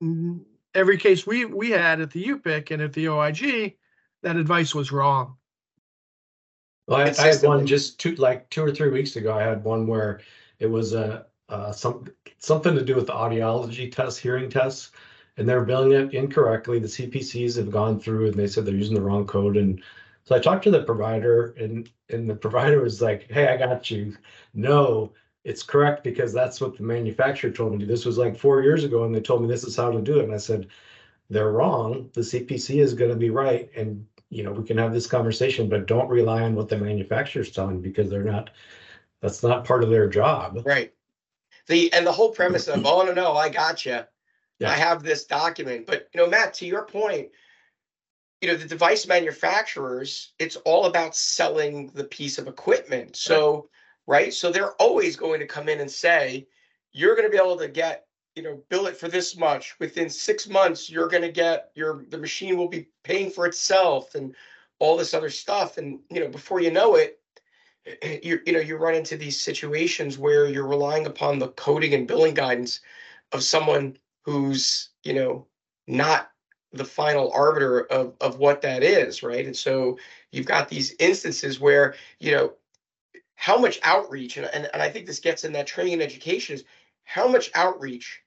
And 0.01 0.41
every 0.75 0.98
case 0.98 1.25
we, 1.25 1.46
we 1.46 1.70
had 1.70 2.01
at 2.01 2.12
the 2.12 2.25
UPIC 2.25 2.72
and 2.72 2.82
at 2.82 2.91
the 2.91 3.08
OIG, 3.08 3.77
that 4.24 4.36
advice 4.36 4.76
was 4.76 4.92
wrong. 4.92 5.38
Well, 6.88 7.00
I, 7.00 7.14
I 7.20 7.28
had 7.28 7.44
one 7.44 7.66
just 7.66 8.00
two, 8.00 8.16
like 8.16 8.50
two 8.50 8.64
or 8.64 8.72
three 8.72 8.90
weeks 8.90 9.16
ago. 9.16 9.34
I 9.34 9.44
had 9.44 9.64
one 9.64 9.86
where 9.86 10.22
it 10.60 10.68
was 10.68 10.94
a 10.94 11.28
uh, 11.50 11.72
some 11.72 12.06
something 12.38 12.76
to 12.76 12.84
do 12.84 12.96
with 12.96 13.08
the 13.08 13.14
audiology 13.14 13.92
test, 13.92 14.20
hearing 14.20 14.50
tests, 14.50 14.92
and 15.38 15.48
they're 15.48 15.66
billing 15.66 15.92
it 15.92 16.14
incorrectly. 16.14 16.80
The 16.80 16.88
CPCs 16.88 17.58
have 17.58 17.72
gone 17.72 18.00
through 18.00 18.28
and 18.28 18.36
they 18.36 18.48
said 18.48 18.66
they're 18.66 18.76
using 18.76 18.96
the 18.96 19.02
wrong 19.02 19.26
code. 19.26 19.58
And 19.58 19.82
so 20.24 20.36
I 20.36 20.40
talked 20.40 20.64
to 20.66 20.72
the 20.72 20.84
provider, 20.84 21.56
and 21.58 21.90
and 22.10 22.30
the 22.30 22.36
provider 22.36 22.82
was 22.82 23.02
like, 23.02 23.30
"Hey, 23.32 23.48
I 23.48 23.58
got 23.58 23.90
you. 23.92 24.16
No, 24.54 25.14
it's 25.44 25.64
correct 25.64 26.04
because 26.04 26.34
that's 26.34 26.60
what 26.62 26.78
the 26.78 26.84
manufacturer 26.84 27.52
told 27.52 27.74
me 27.74 27.80
to. 27.80 27.86
This 27.86 28.06
was 28.06 28.18
like 28.18 28.38
four 28.38 28.62
years 28.62 28.84
ago, 28.84 29.04
and 29.06 29.14
they 29.14 29.22
told 29.22 29.42
me 29.42 29.48
this 29.48 29.64
is 29.64 29.76
how 29.76 29.92
to 29.92 30.02
do 30.02 30.20
it." 30.20 30.26
And 30.26 30.34
I 30.34 30.38
said, 30.38 30.68
"They're 31.30 31.52
wrong. 31.52 32.10
The 32.14 32.22
CPC 32.22 32.82
is 32.82 32.94
going 32.94 33.12
to 33.12 33.18
be 33.18 33.30
right, 33.30 33.70
and 33.76 34.06
you 34.30 34.44
know, 34.44 34.52
we 34.52 34.64
can 34.64 34.78
have 34.78 34.94
this 34.94 35.08
conversation, 35.08 35.70
but 35.70 35.88
don't 35.88 36.08
rely 36.08 36.44
on 36.44 36.56
what 36.56 36.70
the 36.70 36.78
manufacturer's 36.78 37.52
telling 37.52 37.78
you 37.78 37.82
because 37.82 38.10
they're 38.10 38.24
not, 38.24 38.52
that's 39.22 39.42
not 39.42 39.66
part 39.66 39.84
of 39.84 39.90
their 39.90 40.08
job. 40.08 40.62
Right. 40.66 40.94
The 41.68 41.92
and 41.94 42.06
the 42.06 42.12
whole 42.12 42.32
premise 42.32 42.68
of 42.68 42.86
oh 42.86 43.04
no 43.04 43.14
no 43.14 43.34
I 43.34 43.50
got 43.50 43.86
you. 43.86 44.02
Yeah. 44.60 44.72
I 44.72 44.74
have 44.74 45.04
this 45.04 45.26
document, 45.26 45.86
but 45.86 46.10
you 46.14 46.20
know 46.20 46.28
Matt, 46.28 46.54
to 46.56 46.66
your 46.66 46.84
point, 46.84 47.30
you 48.42 48.48
know 48.48 48.56
the 48.56 48.68
device 48.68 49.08
manufacturers, 49.08 50.34
it's 50.40 50.56
all 50.58 50.86
about 50.86 51.16
selling 51.16 51.92
the 51.94 52.06
piece 52.06 52.40
of 52.40 52.48
equipment. 52.48 53.16
So 53.16 53.70
right, 54.08 54.34
so 54.34 54.52
they're 54.52 54.74
always 54.74 55.16
going 55.16 55.40
to 55.42 55.46
come 55.46 55.70
in 55.70 55.80
and 55.80 55.92
say 55.92 56.48
you're 56.92 57.16
going 57.16 57.28
to 57.28 57.32
be 57.32 57.38
able 57.38 57.58
to 57.58 57.68
get 57.68 58.06
you 58.39 58.46
know 58.46 58.63
bill 58.69 58.88
it 58.88 58.96
for 58.96 59.10
this 59.10 59.36
much 59.36 59.77
within 59.79 60.10
six 60.10 60.48
months. 60.48 60.89
You're 60.89 61.10
going 61.10 61.24
to 61.24 61.31
get 61.31 61.72
your 61.75 62.05
the 62.08 62.17
machine 62.17 62.55
will 62.55 62.69
be 62.69 62.88
paying 63.03 63.29
for 63.29 63.46
itself 63.46 64.15
and 64.15 64.34
all 64.79 64.96
this 64.96 65.13
other 65.13 65.29
stuff, 65.29 65.77
and 65.77 66.00
you 66.10 66.22
know 66.22 66.29
before 66.29 66.62
you 66.62 66.72
know 66.72 66.96
it 66.96 67.19
you 68.24 68.39
you 68.46 68.53
know 68.53 68.62
you 68.62 68.77
run 68.77 68.96
into 68.96 69.17
these 69.17 69.41
situations 69.41 70.17
where 70.17 70.48
you're 70.48 70.65
relying 70.65 71.05
upon 71.05 71.38
the 71.38 71.50
coding 71.50 71.93
and 71.93 72.08
billing 72.08 72.34
guidance 72.34 72.79
of 73.34 73.43
someone 73.43 73.98
who's 74.22 74.91
you 75.03 75.13
know 75.13 75.46
not 75.88 76.31
the 76.72 76.86
final 76.86 77.29
arbiter 77.34 77.81
of 77.88 78.13
of 78.22 78.39
what 78.39 78.62
that 78.62 78.84
is 78.84 79.22
right 79.22 79.48
and 79.48 79.58
so 79.58 79.98
you've 80.31 80.46
got 80.46 80.69
these 80.69 80.96
instances 81.00 81.60
where 81.60 81.93
you 82.19 82.31
know 82.31 82.53
how 83.36 83.58
much 83.58 83.79
outreach 83.84 84.38
and, 84.38 84.46
and, 84.53 84.69
and 84.72 84.81
i 84.81 84.88
think 84.88 85.05
this 85.05 85.19
gets 85.19 85.43
in 85.43 85.51
that 85.51 85.67
training 85.67 85.93
and 85.93 86.01
education 86.01 86.55
is 86.55 86.63
how 87.03 87.27
much 87.27 87.50
outreach 87.55 88.22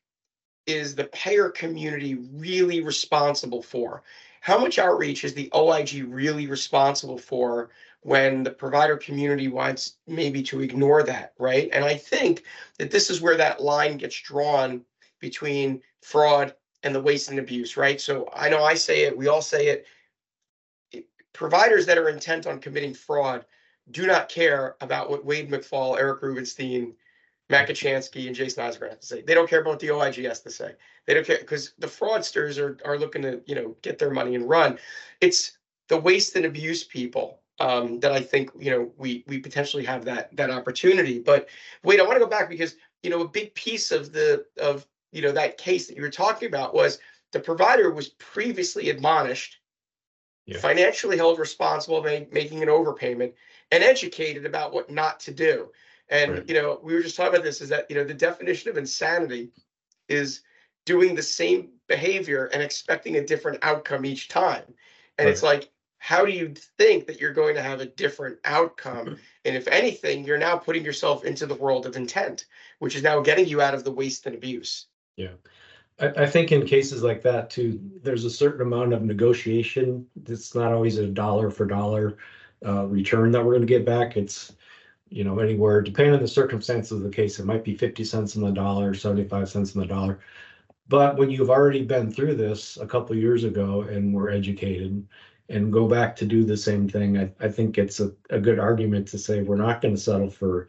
is 0.66 0.95
the 0.95 1.04
payer 1.04 1.50
community 1.50 2.14
really 2.14 2.83
responsible 2.83 3.62
for 3.62 4.02
how 4.42 4.59
much 4.59 4.81
outreach 4.81 5.23
is 5.23 5.35
the 5.35 5.49
oig 5.54 6.04
really 6.12 6.49
responsible 6.49 7.16
for 7.16 7.71
when 8.00 8.42
the 8.42 8.50
provider 8.50 8.97
community 8.97 9.47
wants 9.47 9.99
maybe 10.09 10.42
to 10.42 10.61
ignore 10.61 11.04
that, 11.04 11.33
right? 11.38 11.71
And 11.73 11.85
I 11.85 11.95
think 11.95 12.42
that 12.78 12.90
this 12.90 13.09
is 13.09 13.21
where 13.21 13.37
that 13.37 13.62
line 13.62 13.97
gets 13.97 14.21
drawn 14.21 14.85
between 15.21 15.81
fraud 16.00 16.57
and 16.83 16.92
the 16.92 17.00
waste 17.00 17.31
and 17.31 17.38
abuse, 17.38 17.76
right? 17.76 18.00
So 18.00 18.28
I 18.35 18.49
know 18.49 18.64
I 18.64 18.75
say 18.75 19.02
it, 19.04 19.16
we 19.16 19.28
all 19.28 19.42
say 19.42 19.69
it. 19.69 21.07
Providers 21.33 21.87
that 21.87 21.97
are 21.97 22.09
intent 22.09 22.49
on 22.49 22.59
committing 22.59 22.95
fraud 22.95 23.45
do 23.92 24.09
not 24.09 24.28
care 24.28 24.75
about 24.81 25.09
what 25.09 25.25
Wade 25.25 25.49
McFall, 25.49 25.97
Eric 26.00 26.21
Rubenstein, 26.21 26.95
Matt 27.53 27.69
Kachansky, 27.69 28.27
and 28.27 28.35
Jason 28.35 28.65
Eisner 28.65 28.89
have 28.89 29.01
to 29.01 29.07
say. 29.07 29.23
They 29.23 29.35
don't 29.35 29.49
care 29.49 29.61
about 29.61 29.71
what 29.71 29.81
the 29.81 29.91
OIG 29.91 30.25
has 30.25 30.41
to 30.41 30.51
say. 30.51 30.73
They 31.07 31.15
don't 31.15 31.27
care 31.27 31.39
because 31.39 31.75
the 31.79 31.87
fraudsters 31.87 32.59
are 32.59 32.79
are 32.85 32.99
looking 32.99 33.23
to, 33.23 33.41
you 33.47 33.55
know, 33.55 33.77
get 33.83 33.99
their 33.99 34.11
money 34.11 34.35
and 34.35 34.49
run. 34.49 34.79
It's 35.21 35.59
the 35.89 35.99
waste 35.99 36.35
and 36.37 36.47
abuse 36.47 36.83
people 36.83 37.41
um, 37.61 38.01
that 38.01 38.13
I 38.13 38.21
think 38.21 38.51
you 38.59 38.71
know 38.71 38.91
we 38.97 39.25
we 39.27 39.39
potentially 39.39 39.85
have 39.85 40.05
that 40.07 40.35
that 40.37 40.51
opportunity. 40.51 41.19
But 41.21 41.49
Wade, 41.85 42.01
I 42.01 42.05
want 42.05 42.15
to 42.15 42.25
go 42.25 42.27
back 42.27 42.49
because 42.49 42.77
you 43.03 43.11
know 43.11 43.21
a 43.21 43.29
big 43.29 43.55
piece 43.55 43.93
of 43.93 44.13
the 44.13 44.45
of 44.61 44.87
you 45.13 45.23
know 45.23 45.33
that 45.33 45.59
case 45.59 45.87
that 45.87 45.97
you 45.97 46.03
were 46.03 46.11
talking 46.11 46.49
about 46.49 46.75
was 46.75 46.99
the 47.33 47.41
provider 47.41 47.91
was 47.91 48.09
previously 48.09 48.91
admonished, 48.91 49.61
Yeah. 50.47 50.59
financially 50.59 51.17
held 51.17 51.39
responsible, 51.39 52.03
ma- 52.03 52.27
making 52.31 52.63
an 52.63 52.69
overpayment, 52.69 53.33
and 53.71 53.85
educated 53.85 54.47
about 54.47 54.73
what 54.73 54.91
not 54.91 55.21
to 55.21 55.33
do. 55.33 55.71
And 56.12 56.33
Right. 56.33 56.49
you 56.49 56.54
know 56.54 56.78
we 56.83 56.95
were 56.95 57.00
just 57.00 57.16
talking 57.16 57.35
about 57.35 57.42
this 57.42 57.61
is 57.61 57.71
that 57.71 57.90
you 57.90 57.97
know 57.97 58.04
the 58.04 58.14
definition 58.14 58.71
of 58.71 58.76
insanity 58.76 59.50
is 60.09 60.42
doing 60.85 61.14
the 61.14 61.23
same 61.23 61.71
behavior 61.88 62.47
and 62.52 62.62
expecting 62.62 63.16
a 63.16 63.26
different 63.26 63.59
outcome 63.62 64.04
each 64.04 64.28
time. 64.28 64.62
And 65.19 65.28
it's 65.28 65.42
like, 65.42 65.71
how 65.99 66.25
do 66.25 66.33
you 66.33 66.54
think 66.76 67.07
that 67.07 67.21
you're 67.21 67.33
going 67.33 67.54
to 67.54 67.62
have 67.62 67.81
a 67.81 67.87
different 67.87 68.38
outcome? 68.45 69.16
And 69.45 69.57
if 69.57 69.69
anything, 69.69 70.25
you're 70.25 70.38
now 70.38 70.57
putting 70.57 70.85
yourself 70.85 71.25
into 71.25 71.47
the 71.47 71.54
world 71.54 71.87
of 71.87 71.97
intent, 71.97 72.47
which 72.81 72.97
is 72.97 73.02
now 73.02 73.21
getting 73.21 73.47
you 73.47 73.61
out 73.61 73.75
of 73.75 73.85
the 73.85 73.92
waste 73.92 74.26
and 74.26 74.35
abuse. 74.35 74.87
I, 76.00 76.09
I 76.09 76.26
think 76.26 76.50
in 76.50 76.66
cases 76.66 77.02
like 77.02 77.23
that 77.23 77.49
too, 77.49 77.81
there's 78.02 78.25
a 78.25 78.31
certain 78.31 78.62
amount 78.62 78.92
of 78.92 79.02
negotiation. 79.02 80.07
It's 80.26 80.54
not 80.54 80.73
always 80.73 80.99
a 80.99 81.07
dollar 81.07 81.50
for 81.50 81.64
dollar 81.64 82.19
uh, 82.66 82.87
return 82.87 83.31
that 83.31 83.45
we're 83.45 83.54
gonna 83.54 83.66
get 83.66 83.87
back. 83.87 84.16
It's, 84.16 84.52
you 85.12 85.25
know, 85.25 85.38
anywhere, 85.38 85.81
depending 85.83 86.14
on 86.14 86.21
the 86.23 86.28
circumstances 86.28 86.92
of 86.92 87.02
the 87.02 87.11
case, 87.11 87.38
it 87.38 87.47
might 87.47 87.64
be 87.64 87.76
fifty 87.76 88.04
cents 88.04 88.37
on 88.37 88.42
the 88.42 88.50
dollar, 88.50 88.95
seventy-five 88.95 89.49
cents 89.49 89.75
on 89.76 89.83
the 89.83 89.87
dollar. 89.88 90.21
But 90.88 91.16
when 91.16 91.31
you've 91.31 91.50
already 91.50 91.85
been 91.85 92.11
through 92.11 92.35
this 92.37 92.76
a 92.78 92.87
couple 92.87 93.16
years 93.16 93.45
ago 93.45 93.83
and 93.83 94.12
were 94.14 94.31
educated 94.31 95.07
and 95.49 95.73
go 95.73 95.87
back 95.88 96.16
to 96.16 96.26
do 96.26 96.45
the 96.45 96.57
same 96.57 96.88
thing, 96.88 97.19
I, 97.19 97.31
I 97.40 97.49
think 97.49 97.78
it's 97.78 98.00
a, 98.00 98.12
a 98.31 98.40
good 98.40 98.59
argument 98.59 99.09
to 99.09 99.19
say 99.19 99.42
we're 99.42 99.57
not 99.57 99.81
gonna 99.81 99.97
settle 99.97 100.31
for 100.31 100.69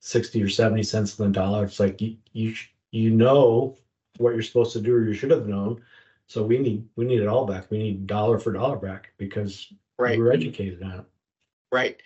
sixty 0.00 0.42
or 0.42 0.48
seventy 0.48 0.82
cents 0.82 1.18
on 1.20 1.26
the 1.26 1.32
dollar. 1.32 1.64
It's 1.64 1.80
like 1.80 2.00
you, 2.00 2.16
you, 2.32 2.54
you 2.90 3.10
know 3.10 3.76
what 4.18 4.34
you're 4.34 4.42
supposed 4.42 4.72
to 4.74 4.80
do 4.80 4.94
or 4.94 5.04
you 5.04 5.14
should 5.14 5.30
have 5.30 5.46
known. 5.46 5.82
So 6.26 6.42
we 6.42 6.58
need, 6.58 6.88
we 6.96 7.04
need 7.04 7.20
it 7.20 7.28
all 7.28 7.46
back. 7.46 7.70
We 7.70 7.78
need 7.78 8.06
dollar 8.06 8.38
for 8.38 8.52
dollar 8.52 8.76
back 8.76 9.12
because 9.18 9.72
Right. 9.98 10.16
we 10.18 10.22
were 10.24 10.32
educated 10.32 10.82
on 10.82 11.00
it. 11.00 11.04
Right. 11.72 12.00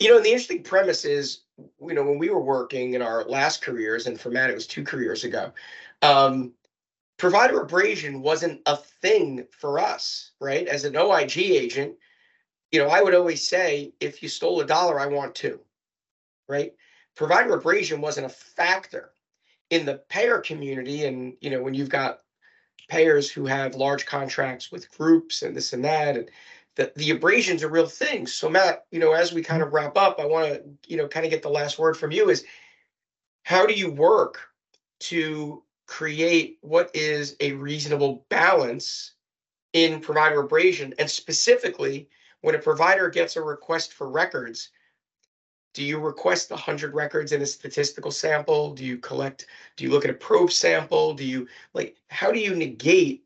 You 0.00 0.08
know, 0.08 0.20
the 0.20 0.30
interesting 0.30 0.64
premise 0.64 1.04
is, 1.04 1.42
you 1.80 1.94
know, 1.94 2.02
when 2.02 2.18
we 2.18 2.30
were 2.30 2.42
working 2.42 2.94
in 2.94 3.02
our 3.02 3.24
last 3.24 3.62
careers, 3.62 4.08
and 4.08 4.20
for 4.20 4.30
Matt, 4.30 4.50
it 4.50 4.54
was 4.54 4.66
two 4.66 4.82
careers 4.82 5.22
ago, 5.22 5.52
um, 6.02 6.52
provider 7.18 7.60
abrasion 7.60 8.20
wasn't 8.20 8.60
a 8.66 8.76
thing 8.76 9.46
for 9.52 9.78
us, 9.78 10.32
right? 10.40 10.66
As 10.66 10.84
an 10.84 10.96
OIG 10.96 11.38
agent, 11.38 11.94
you 12.72 12.80
know, 12.80 12.88
I 12.88 13.00
would 13.00 13.14
always 13.14 13.46
say, 13.46 13.92
if 14.00 14.24
you 14.24 14.28
stole 14.28 14.60
a 14.60 14.66
dollar, 14.66 14.98
I 14.98 15.06
want 15.06 15.36
two, 15.36 15.60
right? 16.48 16.74
Provider 17.14 17.54
abrasion 17.54 18.00
wasn't 18.00 18.26
a 18.26 18.30
factor 18.30 19.12
in 19.70 19.86
the 19.86 20.02
payer 20.08 20.38
community. 20.38 21.04
And, 21.04 21.34
you 21.40 21.50
know, 21.50 21.62
when 21.62 21.74
you've 21.74 21.88
got 21.90 22.20
payers 22.88 23.30
who 23.30 23.46
have 23.46 23.76
large 23.76 24.04
contracts 24.04 24.72
with 24.72 24.90
groups 24.90 25.42
and 25.42 25.54
this 25.54 25.72
and 25.74 25.84
that, 25.84 26.16
and 26.16 26.28
the, 26.76 26.92
the 26.96 27.10
abrasion's 27.10 27.62
a 27.62 27.68
real 27.68 27.86
thing. 27.86 28.26
So 28.26 28.48
Matt, 28.48 28.86
you 28.90 28.98
know, 28.98 29.12
as 29.12 29.32
we 29.32 29.42
kind 29.42 29.62
of 29.62 29.72
wrap 29.72 29.96
up, 29.96 30.18
I 30.18 30.26
want 30.26 30.48
to, 30.48 30.62
you 30.86 30.96
know, 30.96 31.08
kind 31.08 31.26
of 31.26 31.30
get 31.30 31.42
the 31.42 31.48
last 31.48 31.78
word 31.78 31.96
from 31.96 32.12
you 32.12 32.30
is 32.30 32.44
how 33.42 33.66
do 33.66 33.74
you 33.74 33.90
work 33.90 34.40
to 35.00 35.62
create 35.86 36.58
what 36.62 36.90
is 36.94 37.36
a 37.40 37.52
reasonable 37.52 38.24
balance 38.28 39.12
in 39.72 40.00
provider 40.00 40.40
abrasion 40.40 40.94
and 40.98 41.10
specifically 41.10 42.08
when 42.42 42.54
a 42.54 42.58
provider 42.58 43.08
gets 43.08 43.36
a 43.36 43.42
request 43.42 43.92
for 43.92 44.08
records 44.08 44.70
do 45.74 45.82
you 45.82 45.98
request 45.98 46.50
100 46.50 46.94
records 46.94 47.32
in 47.32 47.42
a 47.42 47.46
statistical 47.46 48.10
sample 48.10 48.74
do 48.74 48.84
you 48.84 48.98
collect 48.98 49.46
do 49.76 49.84
you 49.84 49.90
look 49.90 50.04
at 50.04 50.10
a 50.10 50.14
probe 50.14 50.52
sample 50.52 51.14
do 51.14 51.24
you 51.24 51.48
like 51.74 51.96
how 52.10 52.30
do 52.30 52.38
you 52.38 52.54
negate 52.54 53.24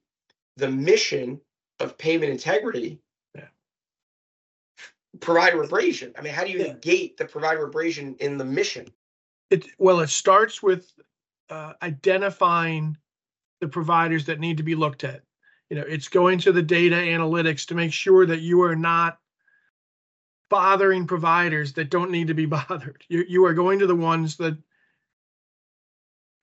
the 0.57 0.71
mission 0.71 1.41
of 1.81 1.99
payment 1.99 2.31
integrity. 2.31 3.01
Provider 5.21 5.63
abrasion 5.63 6.13
i 6.19 6.21
mean 6.21 6.33
how 6.33 6.45
do 6.45 6.51
you 6.51 6.59
Yeah. 6.59 6.73
negate 6.73 7.17
the 7.17 7.25
provider 7.25 7.65
abrasion 7.65 8.17
in 8.21 8.37
the 8.39 8.45
mission 8.45 8.87
It, 9.51 9.67
well, 9.79 10.01
it 10.01 10.11
starts 10.11 10.63
with 10.63 10.93
uh, 11.51 11.75
identifying 11.83 12.97
the 13.61 13.69
providers 13.69 14.25
that 14.27 14.41
need 14.41 14.57
to 14.57 14.63
be 14.63 14.75
looked 14.75 15.05
at. 15.05 15.23
You 15.71 15.77
know, 15.77 15.85
it's 15.87 16.09
going 16.09 16.39
to 16.41 16.53
the 16.53 16.63
data 16.63 16.97
analytics 16.97 17.67
to 17.67 17.75
make 17.75 17.93
sure 17.93 18.27
that 18.27 18.41
you 18.41 18.63
are 18.63 18.77
not 18.77 19.19
bothering 20.51 21.07
providers 21.07 21.73
that 21.75 21.91
don't 21.91 22.11
need 22.11 22.27
to 22.29 22.35
be 22.35 22.47
bothered. 22.59 23.05
You, 23.09 23.25
you 23.29 23.45
are 23.47 23.55
going 23.55 23.79
to 23.79 23.87
the 23.87 23.95
ones 23.95 24.37
that 24.37 24.59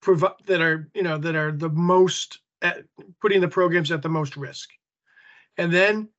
provide, 0.01 0.34
that 0.46 0.62
are, 0.62 0.89
you 0.94 1.03
know, 1.03 1.18
that 1.18 1.36
are 1.36 1.51
the 1.51 1.70
most, 1.70 2.39
at 2.62 2.86
putting 3.22 3.42
the 3.42 3.48
programs 3.48 3.92
at 3.92 4.01
the 4.01 4.10
most 4.10 4.38
risk. 4.38 4.70
And 5.58 5.72
then 5.72 6.10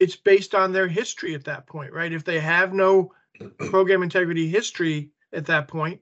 it's 0.00 0.16
based 0.16 0.54
on 0.54 0.72
their 0.72 0.88
history 0.88 1.34
at 1.34 1.44
that 1.44 1.66
point, 1.66 1.92
right? 1.92 2.12
If 2.12 2.24
they 2.24 2.40
have 2.40 2.72
no 2.72 3.12
program 3.58 4.02
integrity 4.02 4.48
history 4.48 5.10
at 5.32 5.46
that 5.46 5.68
point, 5.68 6.00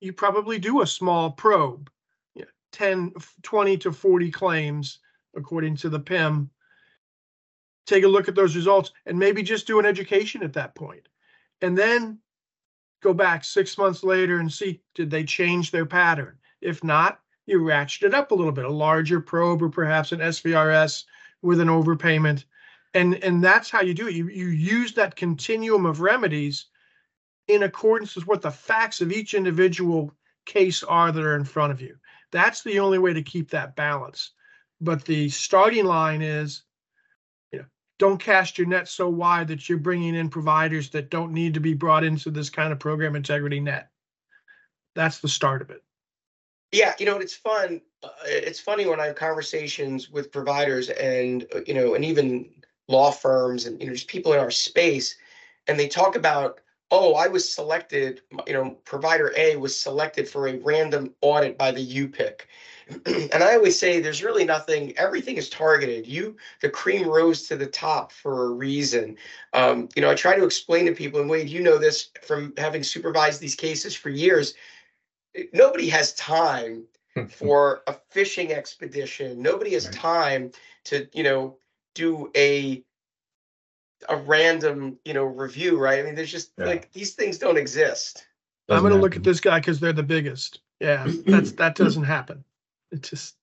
you 0.00 0.12
probably 0.12 0.58
do 0.58 0.82
a 0.82 0.86
small 0.86 1.30
probe, 1.30 1.90
you 2.34 2.42
know, 2.42 2.48
10, 2.72 3.12
20 3.42 3.76
to 3.78 3.92
40 3.92 4.30
claims, 4.30 4.98
according 5.34 5.76
to 5.76 5.88
the 5.88 6.00
PIM. 6.00 6.50
Take 7.86 8.04
a 8.04 8.08
look 8.08 8.28
at 8.28 8.34
those 8.34 8.56
results 8.56 8.92
and 9.06 9.18
maybe 9.18 9.42
just 9.42 9.66
do 9.66 9.78
an 9.78 9.86
education 9.86 10.42
at 10.42 10.52
that 10.54 10.74
point. 10.74 11.08
And 11.62 11.76
then 11.78 12.18
go 13.02 13.14
back 13.14 13.44
six 13.44 13.78
months 13.78 14.02
later 14.02 14.40
and 14.40 14.52
see, 14.52 14.80
did 14.94 15.10
they 15.10 15.24
change 15.24 15.70
their 15.70 15.86
pattern? 15.86 16.36
If 16.60 16.82
not, 16.82 17.20
you 17.46 17.62
ratchet 17.62 18.08
it 18.08 18.14
up 18.14 18.32
a 18.32 18.34
little 18.34 18.52
bit, 18.52 18.64
a 18.64 18.70
larger 18.70 19.20
probe 19.20 19.62
or 19.62 19.68
perhaps 19.68 20.12
an 20.12 20.18
SVRS 20.18 21.04
with 21.42 21.60
an 21.60 21.68
overpayment. 21.68 22.44
And, 22.96 23.22
and 23.22 23.44
that's 23.44 23.68
how 23.68 23.82
you 23.82 23.92
do 23.92 24.08
it. 24.08 24.14
You, 24.14 24.28
you 24.28 24.46
use 24.46 24.94
that 24.94 25.16
continuum 25.16 25.84
of 25.84 26.00
remedies 26.00 26.66
in 27.46 27.62
accordance 27.62 28.16
with 28.16 28.26
what 28.26 28.40
the 28.40 28.50
facts 28.50 29.02
of 29.02 29.12
each 29.12 29.34
individual 29.34 30.12
case 30.46 30.82
are 30.82 31.12
that 31.12 31.22
are 31.22 31.36
in 31.36 31.44
front 31.44 31.72
of 31.72 31.80
you. 31.80 31.96
That's 32.32 32.62
the 32.62 32.80
only 32.80 32.98
way 32.98 33.12
to 33.12 33.22
keep 33.22 33.50
that 33.50 33.76
balance. 33.76 34.32
But 34.80 35.04
the 35.04 35.28
starting 35.28 35.84
line 35.84 36.22
is, 36.22 36.62
you 37.52 37.58
know, 37.58 37.66
don't 37.98 38.18
cast 38.18 38.56
your 38.56 38.66
net 38.66 38.88
so 38.88 39.08
wide 39.10 39.48
that 39.48 39.68
you're 39.68 39.78
bringing 39.78 40.14
in 40.14 40.30
providers 40.30 40.88
that 40.90 41.10
don't 41.10 41.32
need 41.32 41.54
to 41.54 41.60
be 41.60 41.74
brought 41.74 42.02
into 42.02 42.30
this 42.30 42.48
kind 42.48 42.72
of 42.72 42.78
program 42.78 43.14
integrity 43.14 43.60
net. 43.60 43.90
That's 44.94 45.18
the 45.18 45.28
start 45.28 45.60
of 45.60 45.70
it. 45.70 45.82
Yeah, 46.72 46.94
you 46.98 47.06
know, 47.06 47.18
it's 47.18 47.34
fun. 47.34 47.80
Uh, 48.02 48.08
it's 48.24 48.60
funny 48.60 48.86
when 48.86 49.00
I 49.00 49.06
have 49.06 49.16
conversations 49.16 50.10
with 50.10 50.32
providers 50.32 50.88
and, 50.90 51.46
uh, 51.54 51.60
you 51.66 51.74
know, 51.74 51.94
and 51.94 52.04
even 52.04 52.50
law 52.88 53.10
firms 53.10 53.66
and, 53.66 53.80
you 53.80 53.86
know, 53.86 53.92
just 53.92 54.08
people 54.08 54.32
in 54.32 54.38
our 54.38 54.50
space, 54.50 55.16
and 55.66 55.78
they 55.78 55.88
talk 55.88 56.16
about, 56.16 56.60
oh, 56.90 57.14
I 57.14 57.26
was 57.26 57.52
selected, 57.52 58.22
you 58.46 58.52
know, 58.52 58.70
provider 58.84 59.32
A 59.36 59.56
was 59.56 59.78
selected 59.78 60.28
for 60.28 60.46
a 60.46 60.58
random 60.58 61.12
audit 61.20 61.58
by 61.58 61.72
the 61.72 61.84
UPIC. 61.84 62.46
and 63.32 63.42
I 63.42 63.56
always 63.56 63.76
say 63.76 63.98
there's 63.98 64.22
really 64.22 64.44
nothing, 64.44 64.96
everything 64.96 65.36
is 65.36 65.50
targeted. 65.50 66.06
You, 66.06 66.36
the 66.60 66.68
cream 66.68 67.08
rose 67.08 67.48
to 67.48 67.56
the 67.56 67.66
top 67.66 68.12
for 68.12 68.44
a 68.44 68.50
reason. 68.50 69.16
Um, 69.52 69.88
you 69.96 70.02
know, 70.02 70.10
I 70.10 70.14
try 70.14 70.36
to 70.36 70.44
explain 70.44 70.86
to 70.86 70.92
people, 70.92 71.20
and 71.20 71.28
Wade, 71.28 71.48
you 71.48 71.62
know 71.62 71.78
this 71.78 72.10
from 72.22 72.52
having 72.56 72.84
supervised 72.84 73.40
these 73.40 73.56
cases 73.56 73.96
for 73.96 74.10
years 74.10 74.54
nobody 75.52 75.88
has 75.88 76.14
time 76.14 76.84
for 77.28 77.82
a 77.86 77.94
fishing 78.10 78.52
expedition. 78.52 79.40
Nobody 79.40 79.72
has 79.74 79.88
time 79.90 80.50
to, 80.84 81.08
you 81.12 81.22
know, 81.22 81.58
do 81.96 82.30
a 82.36 82.84
a 84.08 84.16
random, 84.16 84.98
you 85.04 85.14
know, 85.14 85.24
review, 85.24 85.78
right? 85.78 85.98
I 85.98 86.02
mean, 86.02 86.14
there's 86.14 86.30
just 86.30 86.52
Yeah. 86.58 86.66
like 86.66 86.92
these 86.92 87.14
things 87.14 87.38
don't 87.38 87.56
exist. 87.56 88.26
I'm 88.68 88.82
gonna 88.82 88.96
look 89.00 89.16
at 89.16 89.24
this 89.24 89.40
guy 89.40 89.58
because 89.58 89.80
they're 89.80 89.92
the 89.92 90.02
biggest. 90.02 90.60
Yeah, 90.80 91.06
that's, 91.26 91.52
that 91.52 91.74
doesn't 91.76 92.04
happen. 92.04 92.44
It 92.92 93.02
just, 93.02 93.36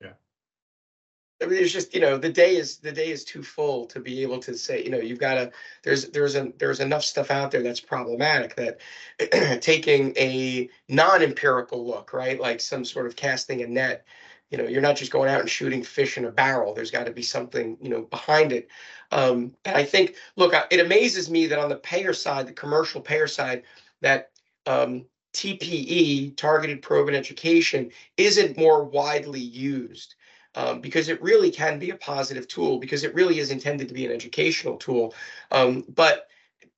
Yeah. 0.00 0.12
I 1.42 1.46
mean, 1.46 1.54
there's 1.54 1.72
just, 1.72 1.92
you 1.94 2.00
know, 2.00 2.16
the 2.16 2.30
day 2.32 2.56
is 2.56 2.78
the 2.78 2.92
day 2.92 3.10
is 3.10 3.24
too 3.24 3.42
full 3.42 3.86
to 3.86 3.98
be 4.00 4.22
able 4.22 4.38
to 4.40 4.56
say, 4.56 4.84
you 4.84 4.90
know, 4.90 4.98
you've 4.98 5.18
got 5.18 5.34
to 5.34 5.52
there's 5.82 6.10
there's 6.10 6.36
a 6.36 6.52
there's 6.58 6.80
enough 6.80 7.04
stuff 7.04 7.30
out 7.30 7.50
there 7.50 7.62
that's 7.62 7.80
problematic 7.80 8.54
that 8.56 8.80
taking 9.62 10.14
a 10.16 10.68
non-empirical 10.88 11.84
look, 11.84 12.12
right? 12.12 12.38
Like 12.38 12.60
some 12.60 12.84
sort 12.84 13.06
of 13.06 13.16
casting 13.16 13.62
a 13.62 13.66
net, 13.66 14.04
you 14.50 14.58
know, 14.58 14.64
you're 14.64 14.82
not 14.82 14.96
just 14.96 15.12
going 15.12 15.28
out 15.28 15.40
and 15.40 15.50
shooting 15.50 15.82
fish 15.82 16.16
in 16.16 16.24
a 16.24 16.30
barrel. 16.30 16.74
There's 16.74 16.90
got 16.90 17.04
to 17.06 17.12
be 17.12 17.22
something, 17.22 17.76
you 17.80 17.90
know, 17.90 18.02
behind 18.02 18.52
it. 18.52 18.68
Um, 19.12 19.54
and 19.64 19.76
I 19.76 19.84
think, 19.84 20.16
look, 20.36 20.54
it 20.70 20.80
amazes 20.80 21.30
me 21.30 21.46
that 21.46 21.58
on 21.58 21.68
the 21.68 21.76
payer 21.76 22.12
side, 22.12 22.46
the 22.46 22.52
commercial 22.52 23.00
payer 23.00 23.26
side, 23.26 23.62
that 24.00 24.30
um, 24.66 25.04
TPE, 25.34 26.36
targeted 26.36 26.82
probe 26.82 27.08
and 27.08 27.16
education, 27.16 27.90
isn't 28.16 28.56
more 28.56 28.84
widely 28.84 29.40
used 29.40 30.14
um, 30.54 30.80
because 30.80 31.08
it 31.08 31.22
really 31.22 31.50
can 31.50 31.78
be 31.78 31.90
a 31.90 31.96
positive 31.96 32.48
tool 32.48 32.78
because 32.78 33.04
it 33.04 33.14
really 33.14 33.38
is 33.38 33.50
intended 33.50 33.88
to 33.88 33.94
be 33.94 34.06
an 34.06 34.12
educational 34.12 34.76
tool. 34.76 35.14
Um, 35.50 35.84
but 35.94 36.28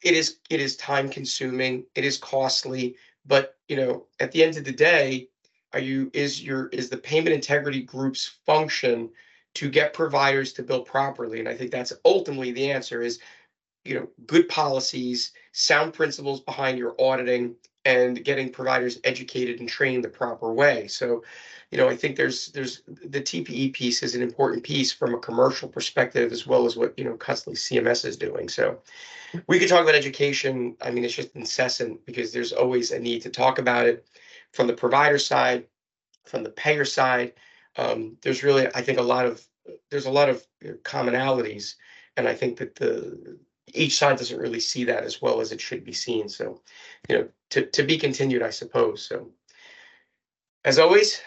it 0.03 0.15
is 0.15 0.39
it 0.49 0.61
is 0.61 0.77
time 0.77 1.09
consuming, 1.09 1.85
it 1.95 2.05
is 2.05 2.19
costly, 2.19 2.97
but 3.27 3.57
you 3.69 3.77
know, 3.77 4.07
at 4.19 4.33
the 4.33 4.43
end 4.43 4.57
of 4.57 4.65
the 4.65 4.73
day, 4.73 5.29
are 5.73 5.81
you 5.81 6.11
is 6.13 6.43
your 6.43 6.69
is 6.69 6.89
the 6.89 6.97
payment 6.97 7.35
integrity 7.35 7.83
group's 7.83 8.39
function 8.47 9.11
to 9.55 9.69
get 9.69 9.93
providers 9.93 10.53
to 10.55 10.63
bill 10.63 10.83
properly? 10.83 11.41
And 11.41 11.49
I 11.49 11.55
think 11.55 11.71
that's 11.71 11.93
ultimately 12.05 12.53
the 12.53 12.71
answer 12.71 13.03
is 13.03 13.21
you 13.85 13.95
know, 13.95 14.09
good 14.27 14.49
policies, 14.49 15.33
sound 15.53 15.95
principles 15.95 16.41
behind 16.41 16.79
your 16.79 16.95
auditing 16.99 17.55
and 17.87 18.23
getting 18.25 18.51
providers 18.51 19.01
educated 19.05 19.59
and 19.59 19.69
trained 19.69 20.05
the 20.05 20.09
proper 20.09 20.53
way. 20.53 20.87
So, 20.87 21.25
you 21.71 21.79
know, 21.79 21.89
I 21.89 21.97
think 21.97 22.17
there's 22.17 22.49
there's 22.49 22.83
the 22.87 23.23
TPE 23.23 23.73
piece 23.73 24.03
is 24.03 24.15
an 24.15 24.23
important 24.23 24.65
piece 24.65 24.93
from 24.93 25.15
a 25.15 25.19
commercial 25.19 25.69
perspective 25.69 26.31
as 26.31 26.47
well 26.47 26.67
as 26.67 26.77
what, 26.77 26.99
you 26.99 27.05
know, 27.05 27.17
constantly 27.17 27.57
CMS 27.57 28.05
is 28.05 28.19
doing. 28.19 28.49
So 28.49 28.81
we 29.47 29.59
could 29.59 29.69
talk 29.69 29.83
about 29.83 29.95
education. 29.95 30.77
I 30.83 30.91
mean, 30.91 31.05
it's 31.05 31.15
just 31.15 31.35
incessant 31.35 32.05
because 32.05 32.33
there's 32.33 32.53
always 32.53 32.91
a 32.91 32.99
need 32.99 33.23
to 33.23 33.31
talk 33.31 33.59
about 33.59 33.87
it 33.87 34.05
from 34.53 34.67
the 34.67 34.73
provider 34.73 35.19
side, 35.19 35.67
from 36.27 36.43
the 36.43 36.51
payer 36.51 36.85
side. 36.85 37.35
Um, 37.77 38.17
there's 38.23 38.43
really, 38.43 38.67
I 38.75 38.83
think, 38.83 38.99
a 38.99 39.03
lot 39.03 39.27
of 39.27 39.45
there's 39.91 40.07
a 40.07 40.11
lot 40.11 40.29
of 40.29 40.45
commonalities, 40.83 41.77
and 42.17 42.27
I 42.27 42.35
think 42.35 42.59
that 42.59 42.75
the 42.75 43.39
each 43.73 43.97
side 43.97 44.19
doesn't 44.19 44.41
really 44.41 44.61
see 44.61 44.85
that 44.85 45.05
as 45.05 45.23
well 45.23 45.41
as 45.41 45.53
it 45.53 45.61
should 45.61 45.85
be 45.85 45.93
seen. 45.93 46.29
So, 46.29 46.61
you 47.09 47.17
know, 47.17 47.29
to 47.51 47.67
to 47.67 47.83
be 47.83 47.99
continued, 47.99 48.43
I 48.43 48.51
suppose. 48.51 49.07
So, 49.07 49.31
as 50.65 50.79
always, 50.79 51.21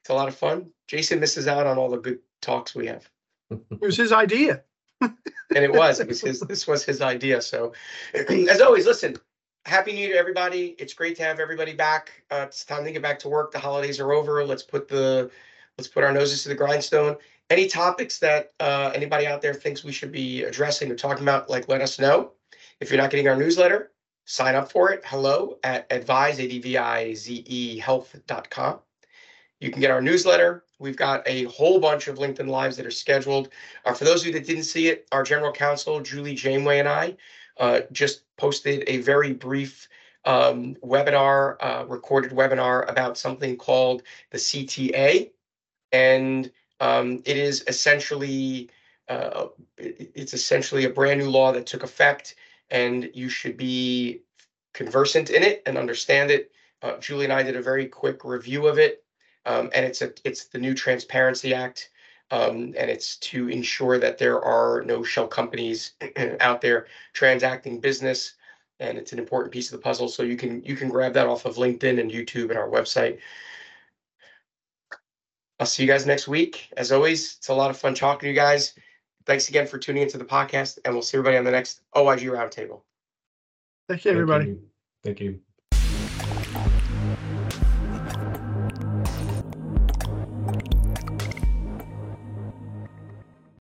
it's 0.00 0.10
a 0.10 0.14
lot 0.14 0.28
of 0.28 0.34
fun. 0.34 0.70
Jason 0.88 1.20
misses 1.20 1.46
out 1.46 1.66
on 1.66 1.78
all 1.78 1.90
the 1.90 1.98
good 1.98 2.18
talks 2.40 2.74
we 2.74 2.86
have 2.86 3.08
it 3.50 3.80
was 3.80 3.96
his 3.96 4.12
idea. 4.12 4.62
and 5.00 5.14
it 5.50 5.72
was 5.72 6.00
it 6.00 6.08
was 6.08 6.20
his 6.20 6.40
this 6.40 6.66
was 6.66 6.84
his 6.84 7.00
idea 7.00 7.40
so 7.40 7.72
as 8.14 8.60
always 8.60 8.84
listen 8.84 9.16
happy 9.68 9.92
new 9.92 10.00
year 10.00 10.14
to 10.14 10.18
everybody. 10.18 10.74
It's 10.78 10.94
great 10.94 11.16
to 11.16 11.22
have 11.22 11.38
everybody 11.38 11.74
back. 11.74 12.10
Uh, 12.30 12.44
it's 12.48 12.64
time 12.64 12.84
to 12.84 12.92
get 12.92 13.02
back 13.02 13.18
to 13.20 13.28
work. 13.28 13.52
The 13.52 13.58
holidays 13.58 14.00
are 14.00 14.12
over. 14.12 14.44
Let's 14.44 14.62
put 14.62 14.88
the 14.88 15.30
let's 15.76 15.88
put 15.88 16.04
our 16.04 16.12
noses 16.12 16.42
to 16.44 16.48
the 16.48 16.54
grindstone. 16.54 17.16
Any 17.50 17.68
topics 17.68 18.18
that 18.18 18.52
uh, 18.60 18.92
anybody 18.94 19.26
out 19.26 19.42
there 19.42 19.54
thinks 19.54 19.84
we 19.84 19.92
should 19.92 20.12
be 20.12 20.44
addressing 20.44 20.90
or 20.90 20.94
talking 20.94 21.22
about 21.22 21.50
like 21.50 21.68
let 21.68 21.82
us 21.82 21.98
know. 21.98 22.32
If 22.80 22.90
you're 22.90 23.00
not 23.00 23.10
getting 23.10 23.28
our 23.28 23.36
newsletter 23.36 23.90
sign 24.28 24.54
up 24.54 24.70
for 24.70 24.92
it. 24.92 25.02
Hello 25.06 25.58
at 25.64 25.86
advise 25.90 26.38
advize 26.38 27.80
health.com 27.80 28.78
You 29.60 29.70
can 29.70 29.80
get 29.80 29.90
our 29.90 30.02
newsletter. 30.02 30.64
We've 30.78 30.96
got 30.96 31.26
a 31.26 31.44
whole 31.44 31.80
bunch 31.80 32.08
of 32.08 32.18
LinkedIn 32.18 32.46
Lives 32.46 32.76
that 32.76 32.86
are 32.86 32.90
scheduled. 32.90 33.48
Uh, 33.86 33.94
for 33.94 34.04
those 34.04 34.20
of 34.20 34.26
you 34.26 34.32
that 34.34 34.46
didn't 34.46 34.64
see 34.64 34.88
it, 34.88 35.08
our 35.12 35.22
general 35.22 35.50
counsel, 35.50 36.00
Julie 36.00 36.34
Janeway, 36.34 36.78
and 36.78 36.88
I 36.88 37.16
uh, 37.58 37.80
just 37.92 38.22
posted 38.36 38.84
a 38.86 38.98
very 38.98 39.32
brief 39.32 39.88
um, 40.24 40.74
webinar, 40.76 41.56
uh, 41.60 41.84
recorded 41.86 42.32
webinar 42.32 42.88
about 42.90 43.16
something 43.16 43.56
called 43.56 44.02
the 44.30 44.38
CTA. 44.38 45.30
And 45.92 46.50
um, 46.80 47.22
it 47.24 47.36
is 47.36 47.64
essentially, 47.66 48.70
uh, 49.08 49.46
it's 49.76 50.34
essentially 50.34 50.84
a 50.84 50.90
brand 50.90 51.20
new 51.20 51.30
law 51.30 51.52
that 51.52 51.66
took 51.66 51.82
effect, 51.82 52.36
and 52.70 53.10
you 53.14 53.28
should 53.28 53.56
be 53.56 54.22
conversant 54.74 55.30
in 55.30 55.42
it 55.42 55.62
and 55.66 55.78
understand 55.78 56.30
it. 56.30 56.52
Uh, 56.82 56.98
Julie 56.98 57.24
and 57.24 57.32
I 57.32 57.42
did 57.42 57.56
a 57.56 57.62
very 57.62 57.86
quick 57.86 58.24
review 58.24 58.68
of 58.68 58.78
it, 58.78 59.02
um, 59.46 59.70
and 59.74 59.84
it's 59.84 60.02
a 60.02 60.12
it's 60.24 60.44
the 60.44 60.58
new 60.58 60.74
Transparency 60.74 61.54
Act, 61.54 61.90
um, 62.30 62.74
and 62.76 62.90
it's 62.90 63.16
to 63.16 63.48
ensure 63.48 63.98
that 63.98 64.18
there 64.18 64.40
are 64.42 64.82
no 64.82 65.02
shell 65.02 65.26
companies 65.26 65.94
out 66.40 66.60
there 66.60 66.86
transacting 67.12 67.80
business, 67.80 68.34
and 68.80 68.98
it's 68.98 69.12
an 69.12 69.18
important 69.18 69.52
piece 69.52 69.72
of 69.72 69.78
the 69.78 69.82
puzzle. 69.82 70.08
So 70.08 70.22
you 70.22 70.36
can 70.36 70.62
you 70.64 70.76
can 70.76 70.88
grab 70.88 71.14
that 71.14 71.26
off 71.26 71.46
of 71.46 71.56
LinkedIn 71.56 72.00
and 72.00 72.10
YouTube 72.10 72.50
and 72.50 72.58
our 72.58 72.68
website. 72.68 73.18
I'll 75.58 75.66
see 75.66 75.82
you 75.82 75.88
guys 75.88 76.06
next 76.06 76.28
week. 76.28 76.72
As 76.76 76.92
always, 76.92 77.36
it's 77.38 77.48
a 77.48 77.54
lot 77.54 77.70
of 77.70 77.78
fun 77.78 77.94
talking 77.94 78.26
to 78.26 78.28
you 78.28 78.34
guys. 78.34 78.74
Thanks 79.26 79.48
again 79.48 79.66
for 79.66 79.78
tuning 79.78 80.02
into 80.02 80.18
the 80.18 80.24
podcast, 80.24 80.78
and 80.84 80.94
we'll 80.94 81.02
see 81.02 81.18
everybody 81.18 81.36
on 81.36 81.44
the 81.44 81.50
next 81.50 81.80
OIG 81.96 82.20
Roundtable. 82.20 82.82
Thank 83.88 84.04
you, 84.04 84.12
everybody. 84.12 84.56
Thank 85.02 85.20
you. 85.20 85.40